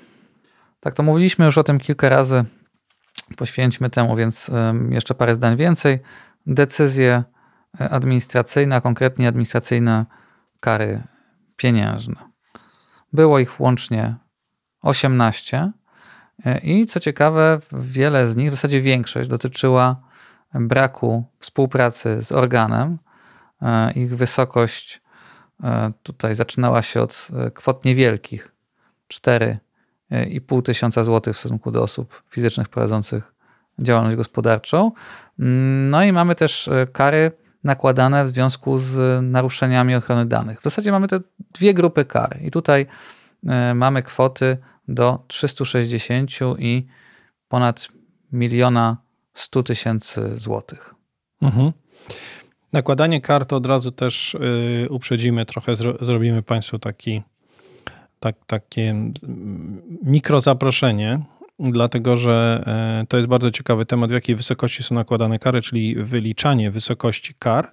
Tak, 0.79 0.93
to 0.93 1.03
mówiliśmy 1.03 1.45
już 1.45 1.57
o 1.57 1.63
tym 1.63 1.79
kilka 1.79 2.09
razy. 2.09 2.45
Poświęćmy 3.37 3.89
temu 3.89 4.15
więc 4.15 4.51
jeszcze 4.89 5.15
parę 5.15 5.35
zdań 5.35 5.57
więcej. 5.57 5.99
Decyzje 6.45 7.23
e, 7.81 7.89
administracyjne, 7.89 8.75
a 8.75 8.81
konkretnie 8.81 9.27
administracyjne 9.27 10.05
kary 10.59 11.03
pieniężne. 11.55 12.15
Było 13.17 13.39
ich 13.39 13.59
łącznie 13.59 14.15
18 14.81 15.71
e, 16.45 16.59
i 16.59 16.85
co 16.85 16.99
ciekawe, 16.99 17.59
wiele 17.71 18.27
z 18.27 18.35
nich, 18.35 18.49
w 18.49 18.51
zasadzie 18.51 18.81
większość, 18.81 19.29
dotyczyła 19.29 20.01
braku 20.53 21.23
współpracy 21.39 22.23
z 22.23 22.31
organem. 22.31 22.97
E, 23.61 23.91
ich 23.91 24.17
wysokość 24.17 25.01
e, 25.63 25.91
tutaj 26.03 26.35
zaczynała 26.35 26.81
się 26.81 27.01
od 27.01 27.27
kwot 27.53 27.85
niewielkich 27.85 28.51
4,5 29.13 30.61
tysiąca 30.61 31.03
złotych 31.03 31.35
w 31.35 31.39
stosunku 31.39 31.71
do 31.71 31.83
osób 31.83 32.23
fizycznych 32.29 32.69
prowadzących 32.69 33.33
działalność 33.79 34.15
gospodarczą. 34.15 34.91
Mm, 35.39 35.89
no 35.89 36.03
i 36.03 36.11
mamy 36.11 36.35
też 36.35 36.69
kary 36.93 37.31
nakładane 37.63 38.25
w 38.25 38.27
związku 38.27 38.79
z 38.79 39.21
naruszeniami 39.23 39.95
ochrony 39.95 40.25
danych. 40.25 40.59
W 40.59 40.63
zasadzie 40.63 40.91
mamy 40.91 41.07
te 41.07 41.19
dwie 41.53 41.73
grupy 41.73 42.05
kar 42.05 42.37
i 42.41 42.51
tutaj 42.51 42.85
e, 43.47 43.73
mamy 43.73 44.03
kwoty 44.03 44.57
do 44.87 45.23
360 45.27 46.31
i 46.59 46.87
ponad 47.47 47.87
miliona 48.31 48.97
100 49.33 49.63
tysięcy 49.63 50.39
złotych. 50.39 50.95
Mhm. 51.41 51.71
Nakładanie 52.73 53.21
kar 53.21 53.45
to 53.45 53.55
od 53.55 53.65
razu 53.65 53.91
też 53.91 54.33
y, 54.33 54.87
uprzedzimy 54.89 55.45
trochę, 55.45 55.75
zro, 55.75 55.93
zrobimy 56.01 56.43
Państwu 56.43 56.79
taki, 56.79 57.21
tak, 58.19 58.35
takie 58.47 59.11
mikrozaproszenie 60.03 61.19
dlatego 61.59 62.17
że 62.17 62.63
e, 63.01 63.05
to 63.07 63.17
jest 63.17 63.29
bardzo 63.29 63.51
ciekawy 63.51 63.85
temat, 63.85 64.09
w 64.09 64.13
jakiej 64.13 64.35
wysokości 64.35 64.83
są 64.83 64.95
nakładane 64.95 65.39
kary, 65.39 65.61
czyli 65.61 65.95
wyliczanie 65.95 66.71
wysokości 66.71 67.33
kar. 67.39 67.71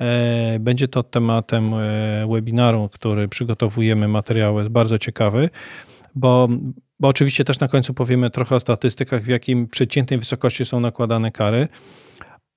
E, 0.00 0.58
będzie 0.58 0.88
to 0.88 1.02
tematem 1.02 1.74
e, 1.74 2.26
webinaru, 2.30 2.88
który 2.92 3.28
przygotowujemy. 3.28 4.08
Materiał 4.08 4.58
jest 4.58 4.70
bardzo 4.70 4.98
ciekawy, 4.98 5.50
bo, 6.14 6.48
bo 7.00 7.08
oczywiście 7.08 7.44
też 7.44 7.60
na 7.60 7.68
końcu 7.68 7.94
powiemy 7.94 8.30
trochę 8.30 8.56
o 8.56 8.60
statystykach, 8.60 9.22
w 9.22 9.28
jakim 9.28 9.68
przeciętnej 9.68 10.18
wysokości 10.18 10.64
są 10.64 10.80
nakładane 10.80 11.30
kary. 11.30 11.68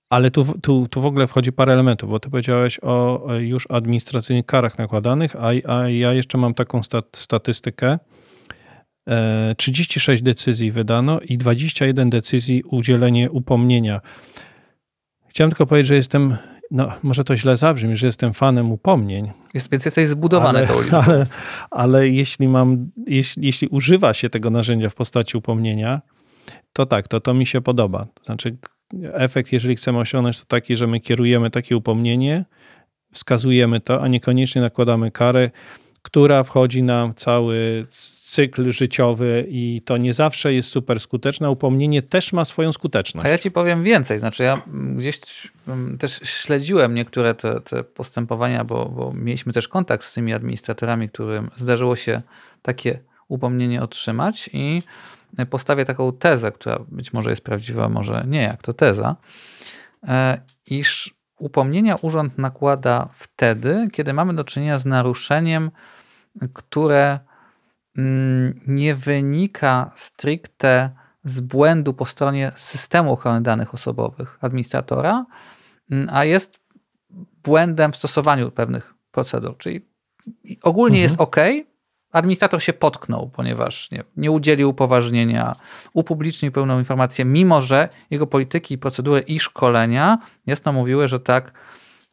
Ale 0.10 0.32
tu, 0.32 0.46
tu, 0.62 0.88
tu 0.88 1.02
w 1.02 1.06
ogóle 1.06 1.28
wchodzi 1.28 1.52
parę 1.52 1.74
elementów, 1.74 2.10
bo 2.10 2.20
ty 2.20 2.30
powiedziałeś 2.30 2.80
o 2.80 3.28
już 3.40 3.68
administracyjnych 3.70 4.46
karach 4.46 4.78
nakładanych, 4.78 5.36
a, 5.36 5.74
a 5.78 5.90
ja 5.90 6.14
jeszcze 6.14 6.38
mam 6.38 6.54
taką 6.54 6.84
stat, 6.84 7.06
statystykę, 7.16 8.00
36 9.58 10.22
e, 10.22 10.26
decyzji 10.26 10.72
wydano 10.72 11.20
i 11.20 11.38
21 11.38 12.10
decyzji 12.10 12.64
udzielenie 12.64 13.32
upomnienia. 13.32 14.02
Chciałem 15.28 15.52
tylko 15.52 15.66
powiedzieć, 15.66 15.88
że 15.88 15.96
jestem, 15.96 16.38
no 16.72 16.92
może 17.04 17.24
to 17.24 17.38
źle 17.38 17.58
zabrzmi, 17.58 17.96
że 17.96 18.08
jestem 18.08 18.34
fanem 18.34 18.72
upomnień. 18.72 19.32
Jest, 19.54 19.72
więc 19.72 19.86
jesteś 19.86 20.08
zbudowany 20.08 20.60
ale, 20.60 20.68
tą 20.68 20.98
Ale, 21.06 21.28
ale 21.72 22.10
jeśli 22.10 22.48
mam, 22.48 22.92
jeśli, 23.08 23.46
jeśli 23.46 23.68
używa 23.68 24.14
się 24.14 24.30
tego 24.30 24.50
narzędzia 24.50 24.90
w 24.90 24.96
postaci 24.96 25.38
upomnienia, 25.38 26.02
to 26.74 26.86
tak, 26.86 27.08
to 27.08 27.20
to 27.20 27.34
mi 27.34 27.46
się 27.46 27.62
podoba. 27.62 28.08
To 28.14 28.24
znaczy 28.24 28.58
efekt, 29.14 29.52
jeżeli 29.52 29.76
chcemy 29.76 30.00
osiągnąć, 30.00 30.40
to 30.40 30.46
taki, 30.46 30.76
że 30.76 30.88
my 30.88 31.00
kierujemy 31.00 31.50
takie 31.50 31.78
upomnienie, 31.78 32.46
wskazujemy 33.14 33.80
to, 33.80 34.02
a 34.02 34.08
niekoniecznie 34.08 34.62
nakładamy 34.62 35.12
karę, 35.12 35.50
która 36.02 36.44
wchodzi 36.44 36.84
na 36.84 37.14
cały 37.16 37.88
cykl 38.32 38.72
życiowy 38.72 39.46
i 39.50 39.82
to 39.86 39.98
nie 39.98 40.14
zawsze 40.14 40.54
jest 40.54 40.70
super 40.70 41.00
skuteczne. 41.00 41.50
Upomnienie 41.50 42.02
też 42.02 42.34
ma 42.34 42.46
swoją 42.46 42.74
skuteczność. 42.74 43.28
A 43.28 43.30
ja 43.30 43.38
ci 43.38 43.52
powiem 43.52 43.84
więcej. 43.84 44.20
Znaczy, 44.20 44.44
ja 44.44 44.62
gdzieś 44.96 45.20
też 46.00 46.20
śledziłem 46.24 46.96
niektóre 46.96 47.36
te, 47.36 47.62
te 47.62 47.84
postępowania, 47.84 48.64
bo, 48.64 48.86
bo 48.86 49.14
mieliśmy 49.14 49.54
też 49.54 49.68
kontakt 49.68 50.04
z 50.04 50.14
tymi 50.14 50.34
administratorami, 50.34 51.10
którym 51.10 51.52
zdarzyło 51.58 51.96
się 51.96 52.22
takie 52.62 53.00
upomnienie 53.28 53.82
otrzymać 53.82 54.50
i 54.54 54.82
postawię 55.50 55.86
taką 55.86 56.14
tezę, 56.14 56.52
która 56.52 56.80
być 56.88 57.14
może 57.14 57.30
jest 57.30 57.44
prawdziwa, 57.44 57.90
może 57.90 58.26
nie, 58.28 58.42
jak 58.42 58.62
to 58.62 58.74
teza, 58.74 59.16
e, 60.08 60.42
iż 60.66 61.14
upomnienia 61.40 61.96
urząd 61.96 62.38
nakłada 62.38 63.10
wtedy, 63.14 63.88
kiedy 63.94 64.14
mamy 64.14 64.34
do 64.34 64.44
czynienia 64.44 64.80
z 64.80 64.86
naruszeniem, 64.86 65.72
które 66.54 67.10
mm, 67.10 67.31
nie 68.68 68.96
wynika 68.96 69.92
stricte 69.96 70.90
z 71.24 71.42
błędu 71.42 71.94
po 71.94 72.06
stronie 72.06 72.52
systemu 72.56 73.14
ochrony 73.14 73.42
danych 73.42 73.74
osobowych 73.74 74.38
administratora, 74.42 75.26
mm, 75.92 76.08
a 76.12 76.26
jest 76.26 76.60
błędem 77.44 77.92
w 77.92 77.98
stosowaniu 77.98 78.52
pewnych 78.52 78.94
procedur. 79.12 79.58
Czyli 79.58 79.86
ogólnie 80.64 80.98
mhm. 80.98 81.04
jest 81.04 81.22
OK, 81.22 81.36
administrator 82.12 82.64
się 82.64 82.74
potknął, 82.74 83.30
ponieważ 83.30 83.92
nie, 83.92 84.04
nie 84.18 84.32
udzielił 84.32 84.70
upoważnienia, 84.70 85.56
upublicznił 85.94 86.52
pełną 86.52 86.80
informację, 86.80 87.26
mimo 87.26 87.62
że 87.62 87.90
jego 88.10 88.28
polityki, 88.28 88.78
procedury 88.78 89.22
i 89.22 89.40
szkolenia 89.40 90.18
jasno 90.46 90.74
mówiły, 90.74 91.08
że 91.08 91.20
tak 91.20 91.52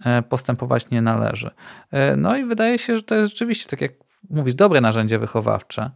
e, 0.04 0.22
postępować 0.22 0.90
nie 0.90 1.02
należy. 1.02 1.50
E, 1.90 2.16
no 2.16 2.36
i 2.36 2.44
wydaje 2.44 2.78
się, 2.78 2.96
że 2.96 3.02
to 3.02 3.14
jest 3.14 3.30
rzeczywiście, 3.30 3.68
tak 3.70 3.80
jak 3.80 4.07
mówisz, 4.30 4.54
dobre 4.54 4.80
narzędzie 4.80 5.18
wychowawcze. 5.18 5.90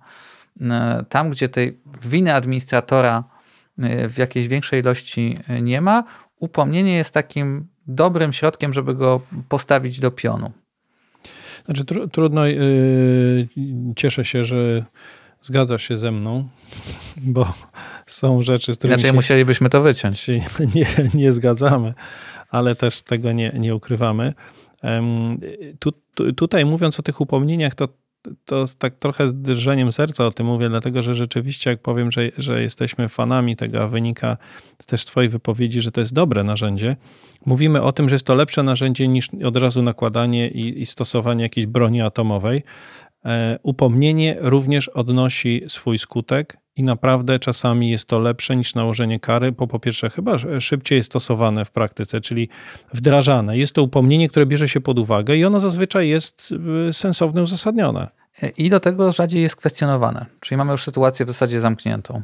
E, 0.60 1.04
tam, 1.08 1.30
gdzie 1.30 1.48
tej 1.48 1.78
winy 2.02 2.34
administratora 2.34 3.24
w 4.08 4.18
jakiejś 4.18 4.48
większej 4.48 4.80
ilości 4.80 5.38
nie 5.62 5.80
ma, 5.80 6.04
upomnienie 6.38 6.94
jest 6.94 7.14
takim 7.14 7.68
dobrym 7.86 8.32
środkiem, 8.32 8.72
żeby 8.72 8.94
go 8.94 9.20
postawić 9.48 10.00
do 10.00 10.10
pionu. 10.10 10.52
Znaczy, 11.64 11.84
tr 11.84 12.08
trudno, 12.12 12.46
yy, 12.46 13.48
cieszę 13.96 14.24
się, 14.24 14.44
że 14.44 14.84
zgadzasz 15.42 15.88
się 15.88 15.98
ze 15.98 16.10
mną, 16.10 16.48
bo 17.16 17.52
są 18.06 18.42
rzeczy, 18.42 18.74
z 18.74 18.78
którymi 18.78 18.94
Inaczej 18.94 19.12
musielibyśmy 19.12 19.70
to 19.70 19.82
wyciąć. 19.82 20.20
Się 20.20 20.32
nie, 20.74 20.86
nie 21.14 21.32
zgadzamy, 21.32 21.94
ale 22.50 22.74
też 22.74 23.02
tego 23.02 23.32
nie, 23.32 23.52
nie 23.58 23.74
ukrywamy. 23.74 24.34
Tu, 25.78 25.92
tu, 26.14 26.32
tutaj 26.32 26.64
mówiąc 26.64 27.00
o 27.00 27.02
tych 27.02 27.20
upomnieniach, 27.20 27.74
to 27.74 27.88
to 28.44 28.64
tak 28.78 28.94
trochę 28.94 29.28
z 29.28 29.34
drżeniem 29.34 29.92
serca 29.92 30.26
o 30.26 30.30
tym 30.30 30.46
mówię, 30.46 30.68
dlatego 30.68 31.02
że 31.02 31.14
rzeczywiście, 31.14 31.70
jak 31.70 31.82
powiem, 31.82 32.12
że, 32.12 32.30
że 32.38 32.62
jesteśmy 32.62 33.08
fanami 33.08 33.56
tego, 33.56 33.82
a 33.82 33.88
wynika 33.88 34.36
też 34.86 35.02
z 35.02 35.04
Twojej 35.04 35.28
wypowiedzi, 35.28 35.80
że 35.80 35.92
to 35.92 36.00
jest 36.00 36.14
dobre 36.14 36.44
narzędzie, 36.44 36.96
mówimy 37.46 37.82
o 37.82 37.92
tym, 37.92 38.08
że 38.08 38.14
jest 38.14 38.26
to 38.26 38.34
lepsze 38.34 38.62
narzędzie 38.62 39.08
niż 39.08 39.28
od 39.44 39.56
razu 39.56 39.82
nakładanie 39.82 40.48
i, 40.48 40.80
i 40.80 40.86
stosowanie 40.86 41.42
jakiejś 41.42 41.66
broni 41.66 42.02
atomowej. 42.02 42.62
E, 43.24 43.58
upomnienie 43.62 44.36
również 44.40 44.88
odnosi 44.88 45.62
swój 45.68 45.98
skutek 45.98 46.61
i 46.76 46.82
naprawdę 46.82 47.38
czasami 47.38 47.90
jest 47.90 48.08
to 48.08 48.18
lepsze 48.18 48.56
niż 48.56 48.74
nałożenie 48.74 49.20
kary, 49.20 49.52
bo 49.52 49.66
po 49.66 49.78
pierwsze 49.78 50.10
chyba 50.10 50.60
szybciej 50.60 50.96
jest 50.96 51.10
stosowane 51.10 51.64
w 51.64 51.70
praktyce, 51.70 52.20
czyli 52.20 52.48
wdrażane. 52.94 53.58
Jest 53.58 53.74
to 53.74 53.82
upomnienie, 53.82 54.28
które 54.28 54.46
bierze 54.46 54.68
się 54.68 54.80
pod 54.80 54.98
uwagę 54.98 55.36
i 55.36 55.44
ono 55.44 55.60
zazwyczaj 55.60 56.08
jest 56.08 56.54
y, 56.88 56.92
sensowne, 56.92 57.42
uzasadnione. 57.42 58.08
I 58.56 58.70
do 58.70 58.80
tego 58.80 59.12
rzadziej 59.12 59.42
jest 59.42 59.56
kwestionowane, 59.56 60.26
czyli 60.40 60.56
mamy 60.56 60.72
już 60.72 60.82
sytuację 60.82 61.26
w 61.26 61.28
zasadzie 61.28 61.60
zamkniętą. 61.60 62.22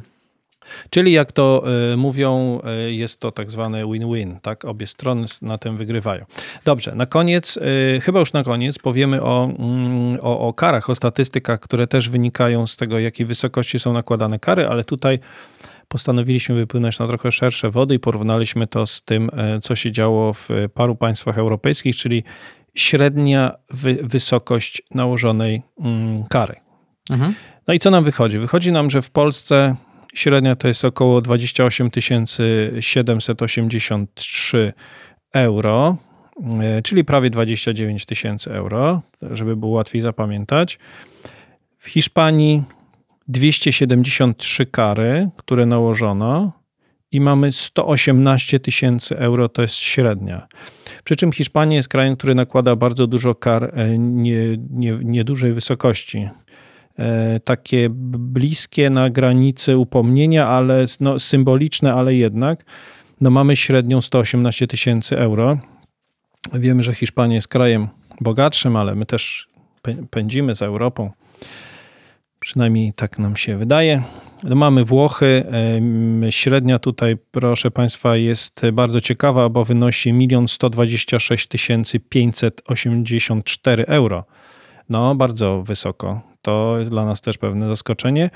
Czyli 0.89 1.11
jak 1.11 1.31
to 1.31 1.63
y, 1.93 1.97
mówią, 1.97 2.61
y, 2.87 2.93
jest 2.93 3.19
to 3.19 3.31
tak 3.31 3.51
zwany 3.51 3.83
win-win, 3.85 4.39
tak? 4.41 4.65
Obie 4.65 4.87
strony 4.87 5.25
na 5.41 5.57
tym 5.57 5.77
wygrywają. 5.77 6.25
Dobrze, 6.65 6.95
na 6.95 7.05
koniec, 7.05 7.57
y, 7.57 8.01
chyba 8.01 8.19
już 8.19 8.33
na 8.33 8.43
koniec 8.43 8.79
powiemy 8.79 9.23
o, 9.23 9.51
mm, 9.59 10.19
o, 10.21 10.47
o 10.47 10.53
karach, 10.53 10.89
o 10.89 10.95
statystykach, 10.95 11.59
które 11.59 11.87
też 11.87 12.09
wynikają 12.09 12.67
z 12.67 12.77
tego, 12.77 12.99
jakiej 12.99 13.25
wysokości 13.25 13.79
są 13.79 13.93
nakładane 13.93 14.39
kary, 14.39 14.67
ale 14.67 14.83
tutaj 14.83 15.19
postanowiliśmy 15.87 16.55
wypłynąć 16.55 16.99
na 16.99 17.07
trochę 17.07 17.31
szersze 17.31 17.69
wody 17.69 17.95
i 17.95 17.99
porównaliśmy 17.99 18.67
to 18.67 18.87
z 18.87 19.01
tym, 19.01 19.29
co 19.63 19.75
się 19.75 19.91
działo 19.91 20.33
w 20.33 20.49
paru 20.73 20.95
państwach 20.95 21.37
europejskich, 21.37 21.95
czyli 21.95 22.23
średnia 22.75 23.55
wy 23.69 23.97
wysokość 24.03 24.81
nałożonej 24.91 25.61
mm, 25.79 26.23
kary. 26.23 26.55
Mhm. 27.09 27.33
No 27.67 27.73
i 27.73 27.79
co 27.79 27.91
nam 27.91 28.03
wychodzi? 28.03 28.39
Wychodzi 28.39 28.71
nam, 28.71 28.89
że 28.89 29.01
w 29.01 29.09
Polsce 29.09 29.75
Średnia 30.13 30.55
to 30.55 30.67
jest 30.67 30.85
około 30.85 31.21
28 31.21 31.89
783 32.79 34.73
euro, 35.33 35.97
e, 36.61 36.81
czyli 36.81 37.03
prawie 37.03 37.29
29 37.29 38.05
tysięcy 38.05 38.51
euro, 38.51 39.01
żeby 39.21 39.55
było 39.55 39.71
łatwiej 39.71 40.01
zapamiętać. 40.01 40.79
W 41.77 41.89
Hiszpanii 41.89 42.63
273 43.27 44.65
kary, 44.65 45.29
które 45.37 45.65
nałożono 45.65 46.51
i 47.11 47.21
mamy 47.21 47.51
118 47.53 48.59
tysięcy 48.59 49.17
euro, 49.17 49.49
to 49.49 49.61
jest 49.61 49.75
średnia. 49.75 50.47
Przy 51.03 51.15
czym 51.15 51.31
Hiszpania 51.31 51.75
jest 51.75 51.89
krajem, 51.89 52.15
który 52.15 52.35
nakłada 52.35 52.75
bardzo 52.75 53.07
dużo 53.07 53.35
kar 53.35 53.73
niedużej 53.97 55.45
nie, 55.45 55.49
nie 55.49 55.53
wysokości. 55.53 56.29
E, 56.99 57.39
takie 57.39 57.87
bliskie 57.91 58.89
na 58.89 59.09
granicy 59.09 59.77
upomnienia, 59.77 60.47
ale 60.47 60.85
no, 60.99 61.19
symboliczne, 61.19 61.93
ale 61.93 62.15
jednak. 62.15 62.65
No 63.21 63.29
mamy 63.29 63.55
średnią 63.55 64.01
118 64.01 64.67
tysięcy 64.67 65.17
euro. 65.17 65.57
Wiemy, 66.53 66.83
że 66.83 66.93
Hiszpania 66.93 67.35
jest 67.35 67.47
krajem 67.47 67.87
bogatszym, 68.21 68.75
ale 68.75 68.95
my 68.95 69.05
też 69.05 69.49
pędzimy 70.09 70.55
za 70.55 70.65
Europą. 70.65 71.11
Przynajmniej 72.39 72.93
tak 72.93 73.19
nam 73.19 73.37
się 73.37 73.57
wydaje. 73.57 74.01
No 74.43 74.55
mamy 74.55 74.85
Włochy. 74.85 75.45
Średnia 76.29 76.79
tutaj, 76.79 77.17
proszę 77.31 77.71
Państwa, 77.71 78.15
jest 78.15 78.61
bardzo 78.73 79.01
ciekawa, 79.01 79.49
bo 79.49 79.65
wynosi 79.65 80.13
1 80.19 80.47
126 80.47 81.49
584 82.09 83.85
euro. 83.85 84.23
No, 84.89 85.15
bardzo 85.15 85.63
wysoko. 85.63 86.28
To 86.41 86.75
jest 86.79 86.91
dla 86.91 87.05
nas 87.05 87.21
też 87.21 87.37
pewne 87.37 87.69
zaskoczenie. 87.69 88.29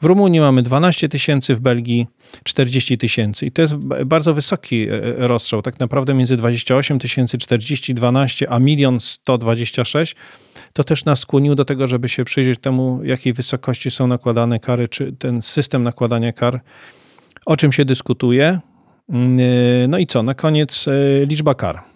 W 0.00 0.04
Rumunii 0.04 0.40
mamy 0.40 0.62
12 0.62 1.08
tysięcy, 1.08 1.54
w 1.54 1.60
Belgii 1.60 2.06
40 2.44 2.98
tysięcy. 2.98 3.46
I 3.46 3.52
to 3.52 3.62
jest 3.62 3.76
bardzo 4.06 4.34
wysoki 4.34 4.88
e, 4.88 4.92
e, 4.92 5.28
rozstrzał. 5.28 5.62
Tak 5.62 5.78
naprawdę 5.78 6.14
między 6.14 6.36
28 6.36 6.98
tysięcy, 6.98 7.38
40, 7.38 7.94
12, 7.94 8.50
a 8.50 8.58
milion 8.58 9.00
126 9.00 10.16
to 10.72 10.84
też 10.84 11.04
nas 11.04 11.18
skłoniło 11.18 11.54
do 11.54 11.64
tego, 11.64 11.86
żeby 11.86 12.08
się 12.08 12.24
przyjrzeć 12.24 12.60
temu, 12.60 13.00
jakiej 13.04 13.32
wysokości 13.32 13.90
są 13.90 14.06
nakładane 14.06 14.60
kary, 14.60 14.88
czy 14.88 15.12
ten 15.12 15.42
system 15.42 15.82
nakładania 15.82 16.32
kar, 16.32 16.60
o 17.46 17.56
czym 17.56 17.72
się 17.72 17.84
dyskutuje. 17.84 18.60
Mm, 19.08 19.38
e, 19.40 19.88
no 19.88 19.98
i 19.98 20.06
co? 20.06 20.22
Na 20.22 20.34
koniec 20.34 20.86
liczba 21.26 21.54
kar. 21.54 21.95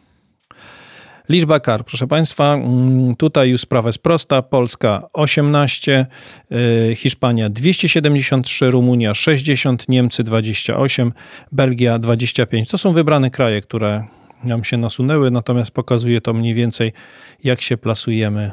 Liczba 1.30 1.60
kar, 1.60 1.84
proszę 1.84 2.06
Państwa, 2.06 2.54
mm, 2.54 3.16
tutaj 3.16 3.50
już 3.50 3.60
sprawa 3.60 3.88
jest 3.88 3.98
prosta. 3.98 4.42
Polska 4.42 5.08
18, 5.12 6.06
y, 6.90 6.94
Hiszpania 6.94 7.50
273, 7.50 8.70
Rumunia 8.70 9.14
60, 9.14 9.88
Niemcy 9.88 10.24
28, 10.24 11.12
Belgia 11.52 11.98
25. 11.98 12.68
To 12.68 12.78
są 12.78 12.92
wybrane 12.92 13.30
kraje, 13.30 13.60
które 13.60 14.04
nam 14.44 14.64
się 14.64 14.76
nasunęły, 14.76 15.30
natomiast 15.30 15.70
pokazuje 15.70 16.20
to 16.20 16.32
mniej 16.32 16.54
więcej, 16.54 16.92
jak 17.44 17.60
się 17.60 17.76
plasujemy 17.76 18.50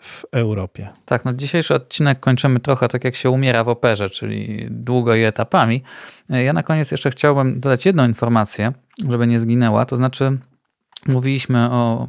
w 0.00 0.24
Europie. 0.32 0.88
Tak, 1.04 1.24
no 1.24 1.34
dzisiejszy 1.34 1.74
odcinek 1.74 2.20
kończymy 2.20 2.60
trochę 2.60 2.88
tak 2.88 3.04
jak 3.04 3.14
się 3.14 3.30
umiera 3.30 3.64
w 3.64 3.68
operze, 3.68 4.10
czyli 4.10 4.66
długo 4.70 5.14
i 5.14 5.22
etapami. 5.22 5.82
Ja 6.28 6.52
na 6.52 6.62
koniec 6.62 6.90
jeszcze 6.90 7.10
chciałbym 7.10 7.60
dodać 7.60 7.86
jedną 7.86 8.08
informację, 8.08 8.72
żeby 9.08 9.26
nie 9.26 9.40
zginęła, 9.40 9.86
to 9.86 9.96
znaczy 9.96 10.38
Mówiliśmy 11.06 11.70
o, 11.70 12.08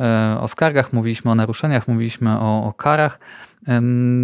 e, 0.00 0.36
o 0.40 0.48
skargach, 0.48 0.92
mówiliśmy 0.92 1.30
o 1.30 1.34
naruszeniach, 1.34 1.88
mówiliśmy 1.88 2.38
o, 2.38 2.64
o 2.64 2.72
karach. 2.72 3.18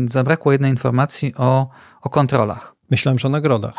Zabrakło 0.06 0.52
jednej 0.52 0.70
informacji 0.70 1.34
o, 1.36 1.68
o 2.02 2.10
kontrolach. 2.10 2.74
Myślałem, 2.90 3.18
że 3.18 3.28
o 3.28 3.30
nagrodach. 3.30 3.74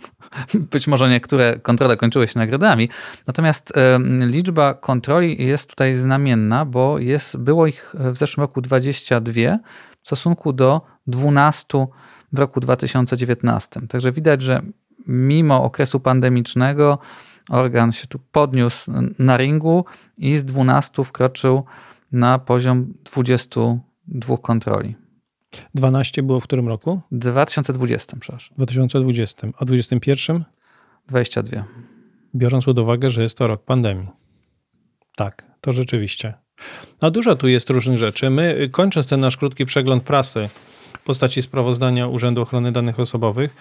Być 0.72 0.86
może 0.86 1.10
niektóre 1.10 1.58
kontrole 1.58 1.96
kończyły 1.96 2.28
się 2.28 2.38
nagrodami, 2.38 2.88
natomiast 3.26 3.72
liczba 4.20 4.74
kontroli 4.74 5.46
jest 5.46 5.70
tutaj 5.70 5.94
znamienna, 5.94 6.64
bo 6.64 6.98
jest, 6.98 7.36
było 7.36 7.66
ich 7.66 7.94
w 7.94 8.16
zeszłym 8.16 8.42
roku 8.42 8.60
22 8.60 9.32
w 10.02 10.06
stosunku 10.06 10.52
do 10.52 10.80
12 11.06 11.86
w 12.32 12.38
roku 12.38 12.60
2019. 12.60 13.80
Także 13.88 14.12
widać, 14.12 14.42
że 14.42 14.62
mimo 15.06 15.64
okresu 15.64 16.00
pandemicznego 16.00 16.98
organ 17.50 17.92
się 17.92 18.06
tu 18.06 18.18
podniósł 18.18 18.92
na 19.18 19.36
ringu 19.36 19.84
i 20.18 20.36
z 20.36 20.44
12 20.44 21.04
wkroczył 21.04 21.64
na 22.12 22.38
poziom 22.38 22.94
22 23.04 23.78
dwóch 24.08 24.40
kontroli. 24.40 24.94
12 25.74 26.22
było 26.22 26.40
w 26.40 26.44
którym 26.44 26.68
roku? 26.68 27.00
2020, 27.12 28.16
przepraszam. 28.20 28.56
2020. 28.56 29.48
A 29.58 29.64
2021? 29.64 30.44
22. 31.08 31.64
Biorąc 32.34 32.64
pod 32.64 32.78
uwagę, 32.78 33.10
że 33.10 33.22
jest 33.22 33.38
to 33.38 33.46
rok 33.46 33.64
pandemii. 33.64 34.08
Tak, 35.16 35.44
to 35.60 35.72
rzeczywiście. 35.72 36.34
No 37.02 37.10
dużo 37.10 37.36
tu 37.36 37.48
jest 37.48 37.70
różnych 37.70 37.98
rzeczy. 37.98 38.30
My, 38.30 38.68
kończąc 38.72 39.08
ten 39.08 39.20
nasz 39.20 39.36
krótki 39.36 39.66
przegląd 39.66 40.02
prasy 40.02 40.48
w 41.02 41.04
postaci 41.04 41.42
sprawozdania 41.42 42.06
Urzędu 42.06 42.42
Ochrony 42.42 42.72
Danych 42.72 43.00
Osobowych, 43.00 43.56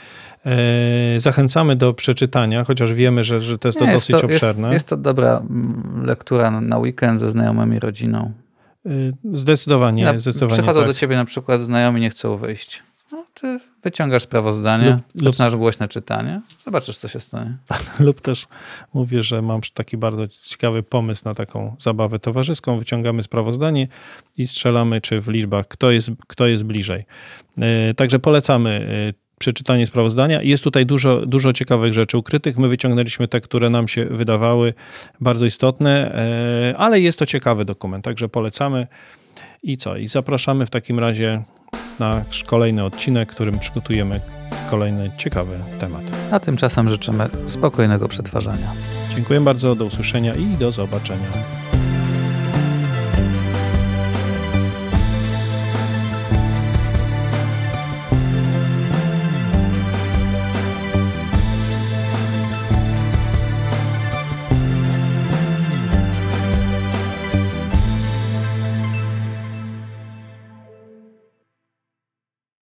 e, 0.45 1.19
zachęcamy 1.19 1.75
do 1.75 1.93
przeczytania, 1.93 2.63
chociaż 2.63 2.93
wiemy, 2.93 3.23
że, 3.23 3.41
że 3.41 3.57
to 3.57 3.67
jest 3.67 3.79
to 3.79 3.85
Nie, 3.85 3.91
dosyć 3.91 4.15
obszerne. 4.15 4.61
Jest, 4.61 4.73
jest 4.73 4.89
to 4.89 4.97
dobra 4.97 5.37
mm, 5.37 6.03
lektura 6.05 6.51
na, 6.51 6.77
weekend 6.77 7.19
ze 7.19 7.31
znajomymi, 7.31 7.79
rodziną. 7.79 8.31
Y, 8.85 9.13
Zdecydowanie, 9.33 10.05
Na, 10.05 10.19
zdecydowanie 10.19 10.61
przychodzą 10.61 10.79
tak. 10.79 10.89
do 10.89 10.93
ciebie 10.93 11.15
na 11.15 11.25
przykład 11.25 11.61
znajomi, 11.61 12.01
nie 12.01 12.09
chcą 12.09 12.37
wyjść. 12.37 12.83
Ty 13.33 13.59
wyciągasz 13.83 14.23
sprawozdanie, 14.23 14.89
Lub- 14.89 15.01
lub- 15.15 15.23
zaczynasz 15.23 15.55
głośne 15.55 15.87
czytanie, 15.87 16.41
zobaczysz, 16.63 16.97
co 16.97 17.07
się 17.07 17.19
stanie. 17.19 17.57
Lub 17.99 18.21
też 18.21 18.47
mówię, 18.93 19.23
że 19.23 19.41
mam 19.41 19.61
taki 19.73 19.97
bardzo 19.97 20.27
ciekawy 20.27 20.83
pomysł 20.83 21.21
na 21.25 21.33
taką 21.33 21.75
zabawę 21.79 22.19
towarzyską. 22.19 22.77
Wyciągamy 22.77 23.23
sprawozdanie 23.23 23.87
i 24.37 24.47
strzelamy, 24.47 25.01
czy 25.01 25.21
w 25.21 25.27
liczbach, 25.27 25.67
kto 25.67 25.91
jest, 25.91 26.11
kto 26.27 26.47
jest 26.47 26.63
bliżej. 26.63 27.05
Yy, 27.57 27.65
Także 27.95 28.19
polecamy 28.19 28.87
yy, 29.05 29.13
przeczytanie 29.39 29.85
sprawozdania. 29.85 30.41
Jest 30.41 30.63
tutaj 30.63 30.85
dużo, 30.85 31.25
dużo 31.25 31.53
ciekawych 31.53 31.93
rzeczy 31.93 32.17
ukrytych. 32.17 32.57
My 32.57 32.67
wyciągnęliśmy 32.67 33.27
te, 33.27 33.41
które 33.41 33.69
nam 33.69 33.87
się 33.87 34.05
wydawały 34.05 34.73
bardzo 35.21 35.45
istotne, 35.45 36.21
yy, 36.67 36.77
ale 36.77 36.99
jest 36.99 37.19
to 37.19 37.25
ciekawy 37.25 37.65
dokument, 37.65 38.05
także 38.05 38.29
polecamy. 38.29 38.87
I 39.63 39.77
co? 39.77 39.97
I 39.97 40.07
zapraszamy 40.07 40.65
w 40.65 40.69
takim 40.69 40.99
razie 40.99 41.43
nasz 42.01 42.43
kolejny 42.43 42.83
odcinek, 42.83 43.29
którym 43.29 43.59
przygotujemy 43.59 44.19
kolejny 44.69 45.11
ciekawy 45.17 45.57
temat. 45.79 46.01
A 46.31 46.39
tymczasem 46.39 46.89
życzymy 46.89 47.29
spokojnego 47.47 48.07
przetwarzania. 48.07 48.71
Dziękuję 49.15 49.41
bardzo, 49.41 49.75
do 49.75 49.85
usłyszenia 49.85 50.35
i 50.35 50.45
do 50.45 50.71
zobaczenia. 50.71 51.60